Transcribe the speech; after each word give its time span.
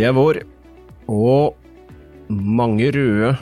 Det 0.00 0.06
er 0.08 0.14
vår, 0.16 0.38
og 1.12 2.30
mange 2.32 2.86
røde 2.94 3.34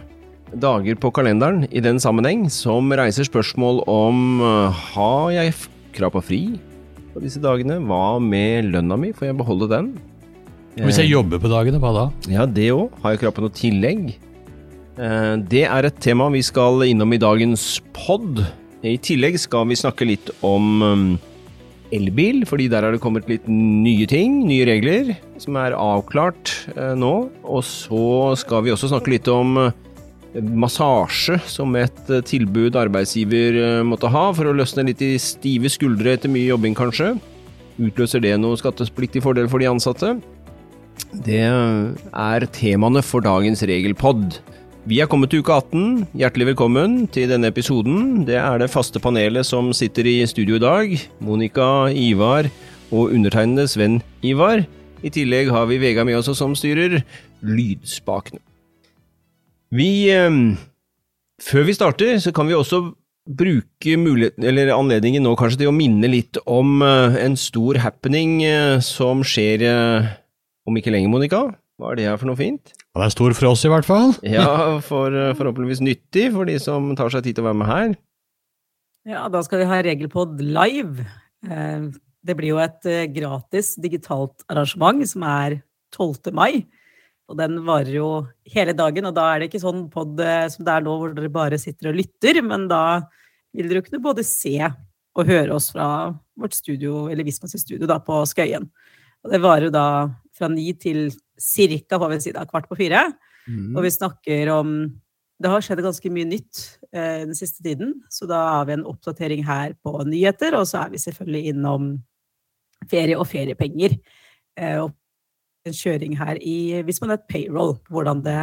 dager 0.59 0.97
på 0.99 1.13
kalenderen 1.15 1.69
i 1.71 1.79
den 1.85 2.01
sammenheng, 2.03 2.49
som 2.51 2.91
reiser 2.99 3.29
spørsmål 3.29 3.85
om 3.87 4.41
uh, 4.43 4.81
har 4.89 5.29
jeg 5.37 5.53
krav 5.95 6.17
på 6.17 6.23
fri 6.27 6.41
på 7.13 7.23
disse 7.23 7.39
dagene? 7.39 7.77
Hva 7.87 8.17
med 8.19 8.73
lønna 8.73 8.99
mi, 8.99 9.13
får 9.15 9.29
jeg 9.29 9.39
beholde 9.39 9.69
den? 9.71 9.93
Hvis 10.83 10.99
jeg 10.99 11.13
jobber 11.13 11.39
på 11.39 11.53
dagene, 11.53 11.79
hva 11.79 11.95
da? 11.95 12.05
Ja, 12.27 12.43
det 12.43 12.73
òg. 12.75 12.91
Har 13.05 13.15
jeg 13.15 13.23
krav 13.23 13.37
på 13.39 13.47
noe 13.47 13.55
tillegg? 13.55 14.03
Eh, 14.99 15.37
Det 15.55 15.63
er 15.63 15.87
et 15.93 16.03
tema 16.03 16.27
vi 16.35 16.43
skal 16.43 16.83
innom 16.89 17.15
i 17.15 17.23
dagens 17.23 17.69
pod. 17.95 18.43
I 18.83 18.97
tillegg 18.99 19.39
skal 19.39 19.71
vi 19.71 19.79
snakke 19.79 20.11
litt 20.11 20.35
om 20.43 21.21
elbil, 21.95 22.43
fordi 22.51 22.67
der 22.67 22.83
har 22.83 22.99
det 22.99 23.03
kommet 23.07 23.31
litt 23.31 23.47
nye 23.47 24.11
ting, 24.11 24.43
nye 24.51 24.67
regler, 24.67 25.15
som 25.43 25.59
er 25.61 25.77
avklart 25.77 26.55
eh, 26.75 26.95
nå. 26.99 27.13
Og 27.47 27.63
så 27.67 28.35
skal 28.41 28.65
vi 28.67 28.75
også 28.75 28.91
snakke 28.93 29.15
litt 29.15 29.29
om 29.33 29.59
eh, 29.63 29.73
massasje 30.39 31.39
som 31.49 31.77
et 31.79 32.13
eh, 32.13 32.25
tilbud 32.27 32.79
arbeidsgiver 32.79 33.83
måtte 33.87 34.11
ha 34.13 34.29
for 34.37 34.51
å 34.51 34.57
løsne 34.57 34.89
litt 34.91 35.05
i 35.05 35.15
stive 35.23 35.71
skuldre 35.73 36.17
etter 36.17 36.33
mye 36.33 36.49
jobbing, 36.51 36.77
kanskje. 36.79 37.15
Utløser 37.79 38.23
det 38.25 38.35
noe 38.43 38.59
skattepliktig 38.59 39.23
fordel 39.25 39.51
for 39.51 39.63
de 39.63 39.71
ansatte? 39.71 40.17
Det 41.25 41.45
er 41.47 42.47
temaene 42.53 43.05
for 43.07 43.23
dagens 43.25 43.63
regelpod. 43.71 44.41
Vi 44.89 44.99
er 45.03 45.09
kommet 45.11 45.31
til 45.31 45.43
uke 45.45 45.53
18. 45.53 46.09
Hjertelig 46.17 46.49
velkommen 46.51 47.03
til 47.13 47.29
denne 47.31 47.51
episoden. 47.53 48.25
Det 48.27 48.39
er 48.41 48.59
det 48.59 48.71
faste 48.73 49.01
panelet 49.03 49.47
som 49.47 49.69
sitter 49.77 50.09
i 50.09 50.17
studio 50.27 50.57
i 50.57 50.63
dag. 50.65 50.95
Monica, 51.23 51.69
Ivar 51.93 52.49
og 52.89 53.13
undertegnede 53.13 53.69
Sven 53.69 53.99
Ivar. 54.25 54.65
I 55.03 55.11
tillegg 55.15 55.51
har 55.55 55.69
vi 55.71 55.79
Vega 55.83 56.05
med 56.07 56.19
oss 56.19 56.31
som 56.39 56.57
styrer 56.59 57.01
lydspakene. 57.47 58.41
Vi 59.75 60.09
eh, 60.11 60.31
Før 61.45 61.69
vi 61.69 61.77
starter, 61.77 62.17
så 62.19 62.33
kan 62.35 62.49
vi 62.49 62.57
også 62.57 62.89
bruke 63.29 63.93
eller 63.93 64.73
anledningen 64.73 65.23
nå 65.25 65.35
kanskje 65.37 65.63
til 65.63 65.71
å 65.71 65.77
minne 65.77 66.09
litt 66.09 66.39
om 66.49 66.81
eh, 66.85 67.19
en 67.25 67.37
stor 67.39 67.79
happening 67.85 68.43
eh, 68.47 68.79
som 68.85 69.21
skjer 69.27 69.65
eh, 69.69 70.09
om 70.69 70.77
ikke 70.79 70.93
lenge, 70.95 71.11
Monica. 71.13 71.45
Hva 71.79 71.93
er 71.93 72.01
det 72.01 72.09
her 72.09 72.19
for 72.19 72.31
noe 72.31 72.39
fint? 72.41 72.73
Ja, 72.95 73.03
Det 73.05 73.07
er 73.07 73.15
stor 73.15 73.37
for 73.37 73.51
oss, 73.53 73.65
i 73.65 73.73
hvert 73.73 73.87
fall. 73.87 74.17
Ja, 74.37 74.81
for, 74.85 75.13
forhåpentligvis 75.39 75.85
nyttig 75.85 76.31
for 76.35 76.49
de 76.49 76.57
som 76.63 76.91
tar 76.99 77.13
seg 77.13 77.27
tid 77.27 77.39
til 77.39 77.45
å 77.45 77.51
være 77.51 77.61
med 77.61 77.71
her. 77.71 77.95
Ja, 79.09 79.29
da 79.33 79.45
skal 79.45 79.63
vi 79.63 79.69
ha 79.71 79.79
Regelpod 79.85 80.41
live. 80.43 81.07
Det 82.25 82.35
blir 82.39 82.55
jo 82.55 82.61
et 82.63 82.89
eh, 82.89 83.07
gratis 83.13 83.75
digitalt 83.81 84.45
arrangement 84.51 85.05
som 85.07 85.25
er 85.29 85.61
12. 85.95 86.33
mai. 86.37 86.67
Og 87.29 87.37
den 87.39 87.61
varer 87.67 87.93
jo 87.93 88.09
hele 88.49 88.73
dagen, 88.77 89.09
og 89.09 89.17
da 89.17 89.27
er 89.31 89.41
det 89.41 89.51
ikke 89.51 89.63
sånn 89.63 89.87
pod 89.93 90.19
eh, 90.25 90.47
som 90.53 90.65
det 90.67 90.75
er 90.75 90.85
nå, 90.85 90.97
hvor 91.01 91.15
dere 91.17 91.33
bare 91.33 91.61
sitter 91.61 91.91
og 91.91 91.99
lytter, 92.01 92.41
men 92.45 92.67
da 92.71 92.83
vil 93.57 93.69
dere 93.71 93.85
kunne 93.85 94.03
både 94.05 94.25
se 94.27 94.57
og 95.19 95.27
høre 95.29 95.57
oss 95.57 95.73
fra 95.75 95.89
vårt 96.39 96.55
studio, 96.55 97.09
eller 97.11 97.27
Vismas 97.27 97.57
studio, 97.59 97.89
da, 97.91 97.99
på 98.01 98.21
Skøyen. 98.29 98.69
Og 99.27 99.33
det 99.33 99.43
varer 99.43 99.67
jo 99.67 99.75
da 99.75 99.87
fra 100.39 100.49
ni 100.53 100.71
til 100.79 101.09
da, 101.11 102.47
kvart 102.47 102.69
på 102.71 102.79
fire. 102.79 103.09
Og 103.77 103.83
vi 103.83 103.91
snakker 103.91 104.51
om 104.55 104.73
Det 105.39 105.51
har 105.53 105.63
skjedd 105.63 105.85
ganske 105.85 106.11
mye 106.11 106.27
nytt 106.27 106.61
eh, 106.91 107.25
den 107.25 107.37
siste 107.39 107.63
tiden, 107.63 107.95
så 108.11 108.27
da 108.27 108.41
har 108.57 108.65
vi 108.67 108.75
en 108.75 108.87
oppdatering 108.91 109.45
her 109.47 109.77
på 109.87 109.93
nyheter, 110.09 110.57
og 110.59 110.67
så 110.67 110.83
er 110.83 110.95
vi 110.95 111.03
selvfølgelig 111.03 111.53
innom 111.53 111.91
ferie 112.91 113.19
og 113.19 113.29
feriepenger. 113.31 113.95
Eh, 114.59 114.81
og 114.83 114.97
en 115.69 115.77
kjøring 115.77 116.17
her 116.19 116.41
i 116.43 116.81
hvis 116.87 117.01
man 117.03 117.13
er 117.13 117.21
et 117.21 117.29
payroll, 117.31 117.77
hvordan 117.93 118.23
det 118.25 118.39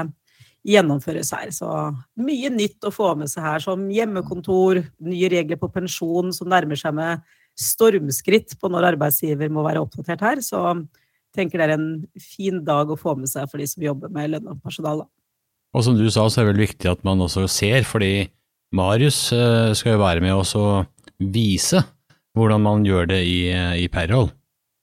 gjennomføres 0.65 1.31
her. 1.35 1.51
Så 1.53 1.69
mye 2.17 2.51
nytt 2.53 2.85
å 2.87 2.93
få 2.93 3.11
med 3.19 3.29
seg 3.31 3.45
her, 3.45 3.63
som 3.63 3.87
hjemmekontor, 3.93 4.81
nye 5.05 5.31
regler 5.31 5.59
på 5.61 5.71
pensjon 5.73 6.33
som 6.35 6.49
nærmer 6.51 6.79
seg 6.79 6.95
med 6.97 7.25
stormskritt 7.59 8.57
på 8.59 8.71
når 8.71 8.91
arbeidsgiver 8.93 9.51
må 9.53 9.63
være 9.67 9.83
oppdatert 9.83 10.23
her. 10.25 10.41
Så 10.45 10.61
tenker 11.35 11.61
det 11.61 11.67
er 11.67 11.75
en 11.75 11.89
fin 12.21 12.63
dag 12.65 12.89
å 12.89 12.99
få 12.99 13.17
med 13.19 13.29
seg 13.31 13.47
for 13.51 13.61
de 13.61 13.67
som 13.69 13.83
jobber 13.83 14.11
med 14.13 14.33
lønn 14.33 14.51
og 14.55 14.63
personal. 14.63 15.05
da. 15.05 15.14
Og 15.75 15.83
som 15.83 15.97
du 15.97 16.05
sa, 16.07 16.23
så 16.31 16.41
er 16.41 16.47
det 16.47 16.53
vel 16.53 16.65
viktig 16.69 16.87
at 16.87 17.03
man 17.07 17.19
også 17.25 17.45
ser, 17.51 17.83
fordi 17.87 18.29
Marius 18.75 19.19
eh, 19.35 19.73
skal 19.75 19.95
jo 19.95 20.03
være 20.03 20.23
med 20.23 20.35
oss 20.35 20.55
og 20.59 20.87
vise 21.19 21.81
hvordan 22.35 22.63
man 22.63 22.83
gjør 22.87 23.09
det 23.11 23.21
i, 23.27 23.37
eh, 23.51 23.75
i 23.83 23.89
payroll. 23.91 24.29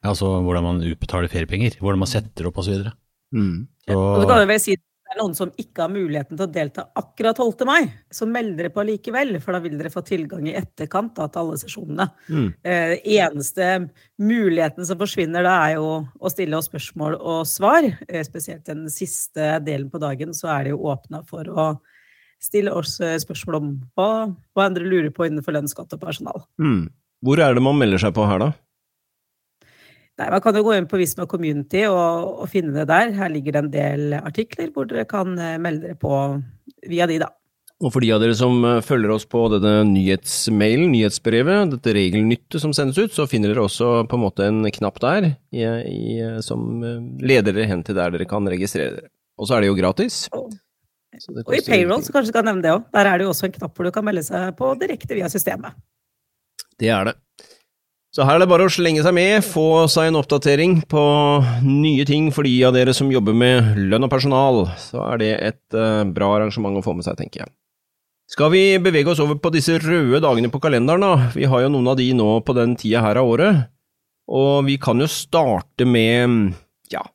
Altså 0.04 0.28
hvordan 0.44 0.66
man 0.66 0.82
utbetaler 0.84 1.30
feriepenger, 1.32 1.78
hvordan 1.80 2.03
man 2.03 2.10
setter 2.10 2.48
opp 2.48 2.60
osv. 2.60 2.88
Mm. 3.32 3.69
Så 3.86 3.97
Og 3.97 4.22
så 4.22 4.28
kan 4.28 4.42
jeg 4.42 4.50
vel 4.50 4.62
si 4.62 4.76
det 5.12 5.19
er 5.19 5.27
noen 5.27 5.34
som 5.37 5.50
ikke 5.61 5.84
har 5.84 5.91
muligheten 5.93 6.39
til 6.39 6.47
å 6.47 6.53
delta 6.53 6.87
akkurat 6.97 7.37
12. 7.37 7.67
mai, 7.69 7.83
så 8.09 8.25
meld 8.25 8.55
dere 8.56 8.71
på 8.73 8.84
likevel, 8.89 9.34
for 9.45 9.53
da 9.53 9.61
vil 9.61 9.75
dere 9.77 9.91
få 9.93 10.00
tilgang 10.09 10.47
i 10.49 10.55
etterkant 10.56 11.12
da, 11.19 11.27
til 11.28 11.43
alle 11.43 11.59
sesjonene. 11.61 12.06
Mm. 12.33 12.47
Eh, 12.65 12.95
eneste 13.19 13.69
muligheten 14.22 14.89
som 14.89 15.01
forsvinner 15.01 15.45
da, 15.45 15.59
er 15.67 15.77
jo 15.77 15.91
å 16.17 16.33
stille 16.33 16.56
oss 16.56 16.71
spørsmål 16.71 17.19
og 17.19 17.43
svar. 17.51 17.91
Eh, 18.09 18.25
spesielt 18.25 18.65
den 18.71 18.87
siste 18.93 19.59
delen 19.67 19.91
på 19.93 20.01
dagen, 20.01 20.33
så 20.33 20.49
er 20.55 20.65
det 20.65 20.72
jo 20.72 20.81
åpna 20.95 21.21
for 21.28 21.53
å 21.53 21.69
stille 22.43 22.72
oss 22.72 22.97
eh, 23.05 23.19
spørsmål 23.21 23.61
om 23.61 23.71
hva, 23.93 24.11
hva 24.33 24.69
andre 24.71 24.89
lurer 24.89 25.12
på 25.12 25.28
innenfor 25.28 25.59
lønn, 25.59 25.69
skatt 25.69 25.93
og 25.93 26.01
personal. 26.01 26.47
Mm. 26.56 26.87
Hvor 27.22 27.45
er 27.45 27.53
det 27.53 27.69
man 27.69 27.77
melder 27.78 28.01
seg 28.01 28.17
på 28.17 28.25
her, 28.33 28.41
da? 28.49 28.53
Nei, 30.21 30.28
Man 30.28 30.43
kan 30.45 30.56
jo 30.56 30.65
gå 30.67 30.75
inn 30.77 30.89
på 30.91 30.99
Visma 31.00 31.27
Community 31.28 31.87
og, 31.89 32.43
og 32.43 32.50
finne 32.53 32.75
det 32.77 32.89
der. 32.91 33.15
Her 33.17 33.31
ligger 33.33 33.56
det 33.56 33.62
en 33.62 33.71
del 33.73 34.19
artikler 34.21 34.73
hvor 34.75 34.89
dere 34.89 35.06
kan 35.09 35.33
eh, 35.41 35.61
melde 35.62 35.89
dere 35.89 36.00
på 36.00 36.17
via 36.91 37.09
de, 37.09 37.23
da. 37.23 37.31
Og 37.83 37.91
for 37.91 38.05
de 38.05 38.12
av 38.15 38.21
dere 38.22 38.34
som 38.39 38.61
eh, 38.69 38.83
følger 38.84 39.15
oss 39.15 39.25
på 39.27 39.47
denne 39.55 39.87
nyhetsmailen, 39.89 40.93
nyhetsbrevet, 40.93 41.72
dette 41.72 41.95
regelnyttet 41.97 42.61
som 42.62 42.75
sendes 42.77 43.01
ut, 43.01 43.15
så 43.15 43.27
finner 43.31 43.51
dere 43.51 43.65
også 43.65 44.05
på 44.11 44.19
en 44.19 44.22
måte 44.22 44.47
en 44.47 44.61
knapp 44.77 45.01
der 45.03 45.33
i, 45.51 45.65
i, 45.65 46.21
som 46.45 46.84
eh, 46.87 47.01
leder 47.25 47.56
dere 47.56 47.71
hen 47.72 47.83
til 47.87 47.99
der 47.99 48.15
dere 48.15 48.28
kan 48.31 48.47
registrere 48.53 48.99
dere. 49.01 49.11
Og 49.41 49.49
så 49.49 49.56
er 49.56 49.65
det 49.65 49.72
jo 49.72 49.81
gratis. 49.81 50.27
Og, 50.37 50.53
og 51.43 51.56
i 51.56 51.65
payroll, 51.65 52.05
så 52.05 52.15
kanskje 52.15 52.31
du 52.31 52.37
kan 52.37 52.47
nevne 52.53 52.67
det 52.69 52.77
òg. 52.77 52.87
Der 52.95 53.09
er 53.09 53.19
det 53.19 53.27
jo 53.27 53.33
også 53.33 53.49
en 53.49 53.56
knapp 53.56 53.75
hvor 53.75 53.89
du 53.89 53.95
kan 53.97 54.06
melde 54.06 54.22
seg 54.28 54.53
på 54.61 54.75
direkte 54.78 55.17
via 55.19 55.33
systemet. 55.33 55.75
Det 56.78 56.93
er 56.93 57.11
det. 57.11 57.19
Så 58.12 58.27
her 58.28 58.37
er 58.37 58.43
det 58.43 58.50
bare 58.50 58.67
å 58.69 58.73
slenge 58.73 59.00
seg 59.00 59.15
med, 59.17 59.41
få 59.41 59.87
seg 59.89 60.11
en 60.11 60.19
oppdatering 60.21 60.83
på 60.84 61.03
nye 61.65 62.05
ting 62.05 62.27
for 62.34 62.45
de 62.45 62.53
av 62.69 62.75
dere 62.77 62.93
som 62.93 63.09
jobber 63.09 63.33
med 63.33 63.78
lønn 63.89 64.05
og 64.05 64.11
personal. 64.12 64.67
Så 64.77 65.00
er 65.06 65.23
det 65.23 65.31
et 65.39 65.77
eh, 65.81 66.03
bra 66.12 66.28
arrangement 66.37 66.77
å 66.77 66.83
få 66.84 66.93
med 66.99 67.06
seg, 67.06 67.17
tenker 67.17 67.47
jeg. 67.47 67.53
Skal 68.33 68.53
vi 68.53 68.61
bevege 68.84 69.15
oss 69.15 69.22
over 69.25 69.39
på 69.41 69.53
disse 69.53 69.78
røde 69.81 70.21
dagene 70.25 70.53
på 70.53 70.61
kalenderen, 70.61 71.05
da? 71.05 71.31
Vi 71.33 71.49
har 71.49 71.65
jo 71.65 71.72
noen 71.72 71.89
av 71.89 71.97
de 72.01 72.11
nå 72.17 72.28
på 72.45 72.56
den 72.56 72.77
tida 72.81 73.01
her 73.05 73.21
av 73.21 73.33
året. 73.33 73.65
Og 74.28 74.69
vi 74.69 74.77
kan 74.81 75.01
jo 75.01 75.09
starte 75.09 75.89
med 75.89 76.53
Ja, 76.93 77.06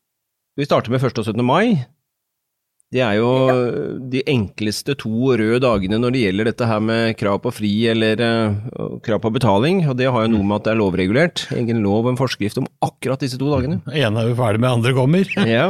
vi 0.57 0.65
starter 0.65 0.93
med 0.93 1.05
1. 1.05 1.21
og 1.21 1.29
17. 1.29 1.45
mai. 1.45 1.85
Det 2.93 3.01
er 3.03 3.17
jo 3.19 3.29
de 4.11 4.21
enkleste 4.31 4.95
to 5.01 5.33
røde 5.35 5.59
dagene 5.59 5.97
når 5.99 6.13
det 6.15 6.21
gjelder 6.21 6.47
dette 6.47 6.69
her 6.69 6.79
med 6.79 7.17
krav 7.19 7.41
på 7.43 7.51
fri 7.51 7.71
eller 7.91 8.21
eh, 8.23 8.53
krav 9.03 9.19
på 9.25 9.33
betaling, 9.35 9.81
og 9.91 9.97
det 9.99 10.07
har 10.07 10.23
jo 10.23 10.31
noe 10.37 10.47
med 10.47 10.61
at 10.61 10.69
det 10.69 10.71
er 10.71 10.79
lovregulert. 10.79 11.43
Egen 11.57 11.83
lov 11.83 12.05
og 12.05 12.13
en 12.13 12.21
forskrift 12.21 12.61
om 12.61 12.69
akkurat 12.85 13.19
disse 13.23 13.39
to 13.41 13.51
dagene. 13.51 13.81
ene 13.91 14.23
er 14.23 14.31
jo 14.31 14.39
ferdig 14.39 14.63
med, 14.63 14.71
andre 14.79 14.95
kommer. 14.95 15.35
Ja, 15.43 15.67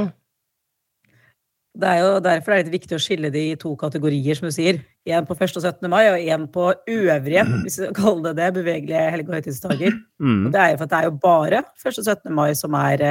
Det 1.77 1.89
er 1.89 1.99
jo 2.01 2.13
derfor 2.25 2.53
det 2.53 2.57
er 2.57 2.65
litt 2.65 2.75
viktig 2.79 2.97
å 2.97 3.01
skille 3.01 3.29
de 3.33 3.41
i 3.51 3.57
to 3.59 3.73
kategorier, 3.77 4.37
som 4.37 4.47
du 4.47 4.53
sier. 4.55 4.79
Én 5.07 5.27
på 5.27 5.35
1. 5.37 5.57
og 5.59 5.65
17. 5.65 5.89
mai, 5.91 6.07
og 6.09 6.23
én 6.33 6.45
på 6.51 6.65
øvrige, 6.73 7.43
hvis 7.63 7.77
vi 7.77 7.85
skal 7.85 7.95
kalle 7.97 8.31
det 8.31 8.35
det, 8.39 8.47
bevegelige 8.55 9.03
helge- 9.13 9.29
og 9.29 9.35
høytidsdager. 9.37 9.97
mm. 10.19 10.45
Og 10.47 10.53
det 10.55 10.61
er 10.61 10.71
jo 10.71 10.77
for 10.79 10.87
at 10.87 10.93
det 10.93 10.99
er 10.99 11.09
jo 11.09 11.17
bare 11.27 11.63
1. 11.85 11.99
og 12.01 12.07
17. 12.07 12.33
mai 12.39 12.47
som 12.57 12.77
er, 12.79 13.03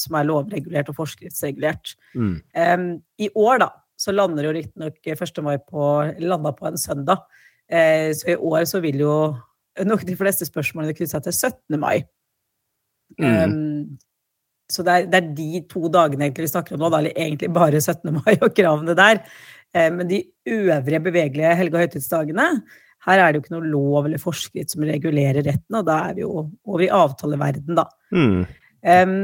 som 0.00 0.16
er 0.16 0.28
lovregulert 0.30 0.88
og 0.92 0.98
forskriftsregulert. 1.02 1.96
Mm. 2.14 2.36
Um, 2.56 2.86
I 3.18 3.28
år, 3.36 3.60
da, 3.66 3.68
så 4.00 4.16
lander 4.16 4.48
jo 4.48 4.56
riktignok 4.56 5.12
1. 5.12 5.42
mai 5.44 5.58
på, 5.58 5.90
landa 6.24 6.54
på 6.56 6.70
en 6.70 6.80
søndag. 6.80 7.26
Uh, 7.68 8.14
så 8.16 8.32
i 8.32 8.40
år 8.40 8.64
så 8.64 8.80
vil 8.80 9.04
jo 9.04 9.16
nok 9.84 10.06
de 10.08 10.16
fleste 10.16 10.48
spørsmålene 10.48 10.96
knytte 10.96 11.12
seg 11.12 11.26
til 11.26 11.36
17. 11.36 11.80
mai. 11.80 11.98
Mm. 13.20 13.26
Em, 13.26 13.98
så 14.72 14.82
det 14.86 14.94
er, 14.94 15.06
det 15.10 15.18
er 15.20 15.28
de 15.36 15.60
to 15.70 15.88
dagene 15.92 16.32
vi 16.34 16.48
snakker 16.50 16.74
om 16.74 16.82
nå, 16.82 16.90
da, 16.90 16.98
eller 17.02 17.14
egentlig 17.14 17.52
bare 17.54 17.78
17. 17.80 18.10
mai 18.18 18.34
og 18.40 18.50
kravene 18.56 18.96
der. 18.98 19.22
Eh, 19.76 19.88
men 19.94 20.08
de 20.10 20.24
øvrige 20.48 21.02
bevegelige 21.04 21.54
helge- 21.58 21.76
og 21.76 21.84
høytidsdagene, 21.84 22.48
her 23.06 23.22
er 23.22 23.30
det 23.32 23.38
jo 23.38 23.44
ikke 23.44 23.54
noe 23.54 23.70
lov 23.70 24.06
eller 24.08 24.18
forskrift 24.22 24.74
som 24.74 24.86
regulerer 24.86 25.44
retten, 25.46 25.78
og 25.78 25.86
da 25.86 26.00
er 26.08 26.16
vi 26.16 26.24
jo 26.24 26.46
over 26.66 26.82
i 26.82 26.90
avtaleverden, 26.90 27.76
da. 27.78 27.84
Mm. 28.10 28.46
Um, 28.86 29.18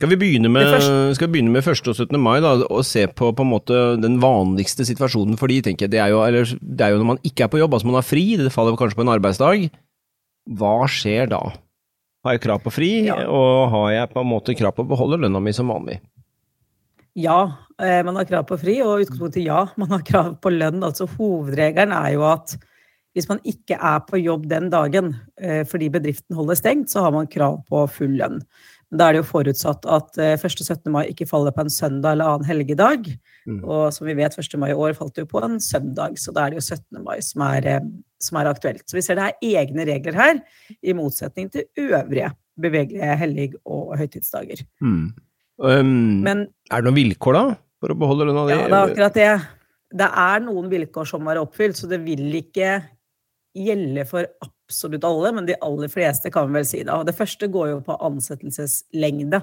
Skal 0.00 0.10
vi 0.10 0.18
begynne 0.18 0.48
med, 0.50 0.66
første- 0.66 1.14
skal 1.14 1.28
vi 1.28 1.32
begynne 1.36 1.52
med 1.52 1.62
1. 1.62 1.88
og 1.92 1.94
17. 1.94 2.16
mai 2.18 2.40
da, 2.42 2.54
og 2.64 2.80
se 2.88 3.04
på 3.06 3.28
på 3.36 3.44
en 3.44 3.50
måte 3.52 3.82
den 4.02 4.16
vanligste 4.22 4.86
situasjonen 4.88 5.36
for 5.38 5.52
de, 5.52 5.60
tenker 5.62 5.86
jeg. 5.86 5.92
Det 5.92 6.00
er, 6.00 6.08
jo, 6.14 6.22
eller, 6.24 6.48
det 6.58 6.86
er 6.86 6.94
jo 6.94 7.02
når 7.02 7.10
man 7.12 7.20
ikke 7.22 7.44
er 7.44 7.52
på 7.52 7.60
jobb, 7.60 7.76
altså 7.76 7.86
man 7.90 8.00
har 8.00 8.08
fri, 8.08 8.24
det 8.40 8.50
faller 8.54 8.74
kanskje 8.80 8.98
på 8.98 9.04
en 9.04 9.12
arbeidsdag. 9.12 9.68
Hva 10.58 10.74
skjer 10.90 11.28
da? 11.30 11.42
Har 12.22 12.36
jeg 12.36 12.44
krav 12.44 12.62
på 12.62 12.70
fri, 12.70 12.90
Ja. 13.08 13.16
og 13.26 13.70
har 13.70 13.88
jeg 13.90 14.10
på 14.12 14.20
en 14.20 14.30
måte 14.30 14.54
krav 14.54 14.74
på 14.76 14.84
å 14.84 14.88
beholde 14.88 15.18
lønna 15.24 15.40
mi 15.42 15.52
som 15.52 15.68
vanlig? 15.68 16.00
Ja, 17.18 17.52
eh, 17.78 18.02
man 18.02 18.16
har 18.16 18.24
krav 18.24 18.46
på 18.46 18.58
fri, 18.60 18.80
og 18.80 19.02
utgangspunktet 19.02 19.44
ja, 19.44 19.66
man 19.76 19.90
har 19.90 20.00
krav 20.06 20.40
på 20.40 20.52
lønn. 20.54 20.82
Altså 20.82 21.08
hovedregelen 21.18 21.92
er 21.92 22.12
jo 22.14 22.22
at 22.24 22.56
hvis 23.12 23.28
man 23.28 23.42
ikke 23.44 23.76
er 23.76 23.98
på 24.08 24.22
jobb 24.22 24.46
den 24.48 24.70
dagen 24.72 25.16
eh, 25.36 25.64
fordi 25.68 25.90
bedriften 25.92 26.36
holder 26.38 26.56
stengt, 26.56 26.88
så 26.88 27.02
har 27.04 27.12
man 27.12 27.26
krav 27.28 27.58
på 27.68 27.82
full 27.92 28.16
lønn. 28.16 28.40
Da 28.92 29.08
er 29.08 29.16
det 29.16 29.22
jo 29.22 29.28
forutsatt 29.30 29.86
at 29.88 30.18
1. 30.20 30.42
17. 30.60 30.90
mai 30.92 31.06
ikke 31.08 31.26
faller 31.28 31.54
på 31.54 31.64
en 31.64 31.72
søndag 31.72 32.12
eller 32.12 32.28
annen 32.28 32.48
helgedag. 32.48 33.08
Mm. 33.48 33.62
Og 33.64 33.86
som 33.96 34.06
vi 34.06 34.16
vet, 34.18 34.36
1. 34.36 34.58
mai 34.60 34.68
i 34.74 34.76
år 34.76 34.92
falt 34.98 35.16
jo 35.16 35.24
på 35.28 35.40
en 35.40 35.56
søndag, 35.64 36.18
så 36.20 36.34
da 36.34 36.44
er 36.44 36.52
det 36.52 36.60
jo 36.60 36.66
17. 36.76 37.00
mai 37.00 37.16
som 37.24 37.44
er, 37.46 37.70
som 38.20 38.38
er 38.40 38.50
aktuelt. 38.52 38.84
Så 38.84 38.98
vi 38.98 39.04
ser 39.06 39.16
det 39.16 39.30
er 39.30 39.48
egne 39.62 39.88
regler 39.88 40.18
her, 40.18 40.42
i 40.82 40.94
motsetning 40.96 41.48
til 41.54 41.64
øvrige 41.80 42.34
bevegelige 42.60 43.16
hellig- 43.16 43.56
og 43.64 43.96
høytidsdager. 43.98 44.60
Mm. 44.84 45.12
Um, 45.62 46.22
Men, 46.24 46.46
er 46.70 46.82
det 46.82 46.90
noen 46.90 47.00
vilkår, 47.00 47.38
da, 47.38 47.44
for 47.80 47.94
å 47.94 47.98
beholde 47.98 48.28
lønna 48.28 48.46
di? 48.48 48.56
Ja, 48.56 48.66
det 48.66 48.76
er 48.76 48.90
akkurat 48.90 49.18
det. 49.18 49.32
Det 50.02 50.08
er 50.24 50.44
noen 50.44 50.68
vilkår 50.72 51.08
som 51.08 51.28
er 51.28 51.40
oppfylt, 51.40 51.80
så 51.80 51.88
det 51.88 52.00
vil 52.04 52.28
ikke 52.40 52.80
gjelde 53.56 54.04
for 54.08 54.28
absolutt 54.44 55.04
alle, 55.04 55.32
men 55.36 55.48
de 55.48 55.58
aller 55.64 55.90
fleste 55.92 56.30
kan 56.32 56.48
vi 56.48 56.60
vel 56.60 56.68
si 56.68 56.82
det. 56.84 56.92
Og 56.94 57.06
det 57.08 57.16
første 57.16 57.48
går 57.52 57.74
jo 57.74 57.80
på 57.86 57.98
ansettelseslengde. 58.08 59.42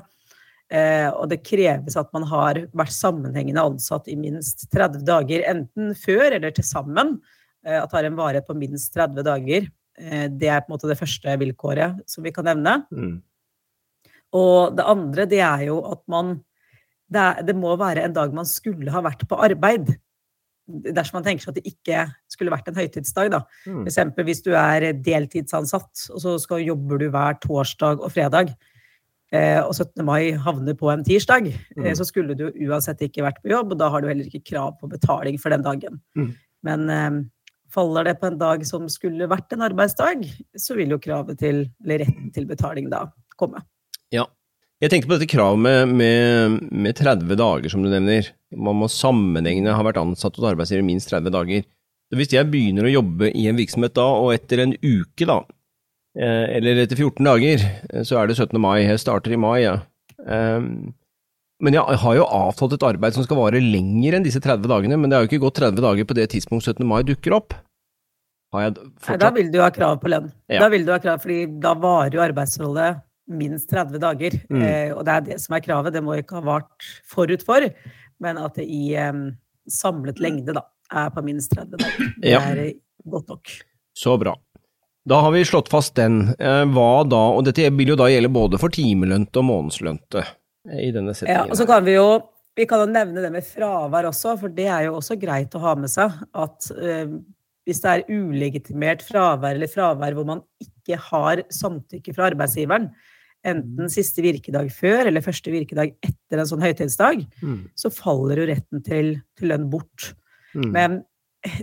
Eh, 0.70 1.08
og 1.10 1.32
det 1.32 1.42
kreves 1.46 1.98
at 1.98 2.12
man 2.14 2.28
har 2.30 2.62
vært 2.78 2.94
sammenhengende 2.94 3.64
ansatt 3.72 4.10
i 4.10 4.18
minst 4.20 4.68
30 4.74 5.02
dager, 5.08 5.46
enten 5.50 5.96
før 5.98 6.36
eller 6.38 6.54
til 6.54 6.66
sammen. 6.68 7.18
Eh, 7.66 7.78
at 7.80 7.94
har 7.96 8.06
en 8.06 8.20
varighet 8.20 8.50
på 8.50 8.58
minst 8.58 8.94
30 8.98 9.26
dager. 9.26 9.70
Eh, 10.00 10.28
det 10.30 10.52
er 10.52 10.62
på 10.62 10.72
en 10.72 10.78
måte 10.78 10.92
det 10.92 11.00
første 11.00 11.40
vilkåret 11.42 12.04
som 12.10 12.26
vi 12.26 12.34
kan 12.36 12.48
nevne. 12.50 12.84
Mm. 12.94 13.18
Og 14.38 14.78
det 14.78 14.86
andre, 14.86 15.26
det 15.30 15.42
er 15.42 15.66
jo 15.72 15.82
at 15.90 16.04
man 16.12 16.38
det, 17.10 17.22
er, 17.22 17.42
det, 17.42 17.56
må 17.58 17.74
være 17.74 18.04
en 18.06 18.14
dag 18.14 18.34
man 18.38 18.46
skulle 18.46 18.94
ha 18.94 19.02
vært 19.02 19.26
på 19.26 19.38
arbeid. 19.42 19.96
Dersom 20.70 21.20
man 21.20 21.26
tenker 21.26 21.44
seg 21.44 21.54
at 21.54 21.60
det 21.60 21.72
ikke 21.72 22.04
skulle 22.32 22.54
vært 22.54 22.68
en 22.70 22.78
høytidsdag, 22.78 23.32
da. 23.34 23.44
Mm. 23.66 23.86
F.eks. 23.88 24.26
hvis 24.28 24.44
du 24.46 24.52
er 24.58 24.92
deltidsansatt, 25.06 26.10
og 26.14 26.22
så 26.24 26.36
skal, 26.42 26.66
jobber 26.68 27.02
du 27.02 27.08
hver 27.14 27.40
torsdag 27.44 28.04
og 28.04 28.14
fredag, 28.14 28.54
eh, 29.34 29.60
og 29.64 29.74
17. 29.74 30.06
mai 30.06 30.36
havner 30.38 30.78
på 30.78 30.92
en 30.94 31.06
tirsdag, 31.06 31.50
mm. 31.50 31.84
eh, 31.84 31.98
så 31.98 32.08
skulle 32.08 32.38
du 32.38 32.48
uansett 32.68 33.02
ikke 33.08 33.26
vært 33.26 33.42
på 33.44 33.54
jobb, 33.54 33.74
og 33.74 33.82
da 33.82 33.90
har 33.94 34.04
du 34.04 34.10
heller 34.12 34.30
ikke 34.30 34.54
krav 34.54 34.78
på 34.80 34.92
betaling 34.92 35.42
for 35.42 35.56
den 35.56 35.66
dagen. 35.66 36.00
Mm. 36.18 36.32
Men 36.68 36.90
eh, 36.94 37.20
faller 37.74 38.10
det 38.10 38.18
på 38.22 38.30
en 38.30 38.40
dag 38.40 38.66
som 38.68 38.90
skulle 38.92 39.30
vært 39.30 39.54
en 39.56 39.66
arbeidsdag, 39.68 40.26
så 40.58 40.78
vil 40.78 40.96
jo 40.96 41.02
kravet 41.02 41.40
til, 41.42 41.66
eller 41.84 42.06
retten 42.06 42.34
til 42.36 42.50
betaling 42.50 42.90
da 42.94 43.08
komme. 43.40 43.64
Ja. 44.14 44.28
Jeg 44.80 44.94
tenkte 44.94 45.10
på 45.10 45.18
dette 45.18 45.28
kravet 45.28 45.60
med, 45.60 45.94
med, 46.00 46.60
med 46.72 46.96
30 46.96 47.36
dager, 47.40 47.72
som 47.72 47.84
du 47.84 47.90
nevner. 47.92 48.30
Man 48.58 48.80
må 48.80 48.90
sammenhengende 48.90 49.76
ha 49.76 49.86
vært 49.86 50.00
ansatt 50.02 50.38
hos 50.40 50.48
arbeidsgiver 50.50 50.82
i 50.82 50.88
minst 50.88 51.12
30 51.12 51.34
dager. 51.36 51.66
Så 52.10 52.18
hvis 52.18 52.34
jeg 52.34 52.50
begynner 52.50 52.88
å 52.88 52.94
jobbe 52.94 53.30
i 53.38 53.46
en 53.50 53.60
virksomhet 53.60 53.94
da, 53.98 54.08
og 54.18 54.34
etter 54.34 54.64
en 54.64 54.74
uke, 54.82 55.28
da, 55.30 55.44
eh, 56.18 56.58
eller 56.58 56.82
etter 56.84 56.98
14 56.98 57.28
dager, 57.28 57.66
eh, 57.92 58.02
så 58.02 58.18
er 58.18 58.28
det 58.28 58.40
17. 58.40 58.58
mai. 58.58 58.82
Jeg 58.82 59.04
starter 59.04 59.36
i 59.36 59.38
mai, 59.38 59.60
ja. 59.68 59.78
Um, 60.20 60.96
men 61.64 61.76
jeg 61.76 62.00
har 62.02 62.16
jo 62.16 62.26
avtalt 62.26 62.74
et 62.76 62.86
arbeid 62.88 63.16
som 63.16 63.24
skal 63.24 63.38
vare 63.40 63.62
lenger 63.62 64.16
enn 64.16 64.26
disse 64.26 64.42
30 64.42 64.68
dagene, 64.72 64.98
men 64.98 65.12
det 65.12 65.18
har 65.18 65.26
jo 65.26 65.30
ikke 65.30 65.44
gått 65.44 65.60
30 65.60 65.84
dager 65.84 66.08
på 66.08 66.16
det 66.18 66.30
tidspunkt 66.34 66.66
17. 66.66 66.86
mai 66.88 67.04
dukker 67.08 67.36
opp. 67.36 67.54
Nei, 68.56 68.72
da 69.22 69.30
vil 69.36 69.52
du 69.54 69.60
ha 69.62 69.70
krav 69.70 70.00
på 70.02 70.10
lønn. 70.10 70.32
Ja. 70.50 70.64
Da 70.64 70.70
vil 70.74 70.88
du 70.88 70.94
ha 70.96 70.98
krav, 71.04 71.20
fordi 71.22 71.44
da 71.62 71.76
varer 71.78 72.16
jo 72.16 72.24
arbeidsforholdet 72.24 73.04
minst 73.30 73.70
30 73.70 74.02
dager. 74.02 74.38
Mm. 74.50 74.64
Eh, 74.66 74.94
og 74.96 75.04
det 75.06 75.16
er 75.16 75.26
det 75.28 75.38
som 75.44 75.54
er 75.54 75.64
kravet. 75.66 75.94
Det 75.94 76.02
må 76.02 76.18
ikke 76.18 76.40
ha 76.40 76.46
vart 76.48 76.88
forut 77.12 77.44
for, 77.46 77.68
men 78.24 78.40
at 78.42 78.60
det 78.60 78.68
i 78.68 78.94
um, 78.98 79.30
samlet 79.70 80.20
lengde 80.24 80.56
da, 80.58 80.66
er 80.90 81.10
på 81.14 81.24
minst 81.26 81.54
30 81.56 81.78
dager. 81.80 82.14
Det 82.24 82.34
ja. 82.34 82.42
er 82.42 82.74
godt 83.06 83.30
nok. 83.32 83.52
Så 83.98 84.16
bra. 84.20 84.36
Da 85.10 85.22
har 85.24 85.32
vi 85.32 85.46
slått 85.48 85.72
fast 85.72 85.96
den. 85.98 86.22
Eh, 86.38 86.66
hva 86.74 87.04
da, 87.08 87.22
og 87.36 87.46
dette 87.48 87.70
vil 87.74 87.94
jo 87.94 87.98
da 88.00 88.10
gjelde 88.12 88.32
både 88.34 88.60
for 88.62 88.74
timelønte 88.74 89.42
og 89.42 89.48
månedslønte 89.48 90.22
eh, 90.22 90.84
i 90.90 90.92
denne 90.94 91.16
settingen. 91.16 91.48
Ja, 91.48 91.48
og 91.50 91.58
så 91.58 91.66
kan 91.70 91.86
vi 91.88 91.96
jo 91.96 92.10
vi 92.60 92.66
kan 92.68 92.82
jo 92.84 92.90
nevne 92.92 93.22
det 93.24 93.30
med 93.32 93.46
fravær 93.48 94.10
også, 94.10 94.34
for 94.42 94.52
det 94.52 94.66
er 94.68 94.90
jo 94.90 94.98
også 94.98 95.16
greit 95.20 95.54
å 95.56 95.62
ha 95.64 95.76
med 95.80 95.92
seg. 95.92 96.18
At 96.36 96.68
eh, 96.76 97.14
hvis 97.68 97.80
det 97.84 97.94
er 97.94 98.10
ulegitimert 98.10 99.06
fravær 99.06 99.56
eller 99.56 99.72
fravær 99.72 100.18
hvor 100.18 100.28
man 100.28 100.44
ikke 100.64 101.00
har 101.10 101.46
samtykke 101.54 102.16
fra 102.18 102.28
arbeidsgiveren, 102.34 102.90
enten 103.48 103.86
mm. 103.88 103.92
siste 103.92 104.24
virkedag 104.24 104.72
før 104.76 105.08
eller 105.10 105.24
første 105.24 105.52
virkedag 105.54 105.94
etter 106.06 106.42
en 106.42 106.50
sånn 106.50 106.64
høytidsdag, 106.64 107.24
mm. 107.42 107.60
så 107.78 107.92
faller 107.94 108.42
jo 108.42 108.50
retten 108.50 108.84
til, 108.86 109.14
til 109.40 109.54
lønn 109.54 109.70
bort. 109.72 110.12
Mm. 110.54 110.72
Men 110.76 111.00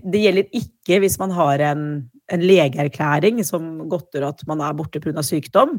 det 0.04 0.22
gjelder 0.22 0.56
ikke 0.56 1.00
hvis 1.02 1.18
man 1.20 1.34
har 1.36 1.62
en, 1.72 1.84
en 2.32 2.44
legeerklæring 2.44 3.42
som 3.44 3.88
godter 3.90 4.24
at 4.28 4.40
man 4.48 4.62
er 4.64 4.76
borte 4.76 5.02
pga. 5.04 5.24
sykdom. 5.26 5.78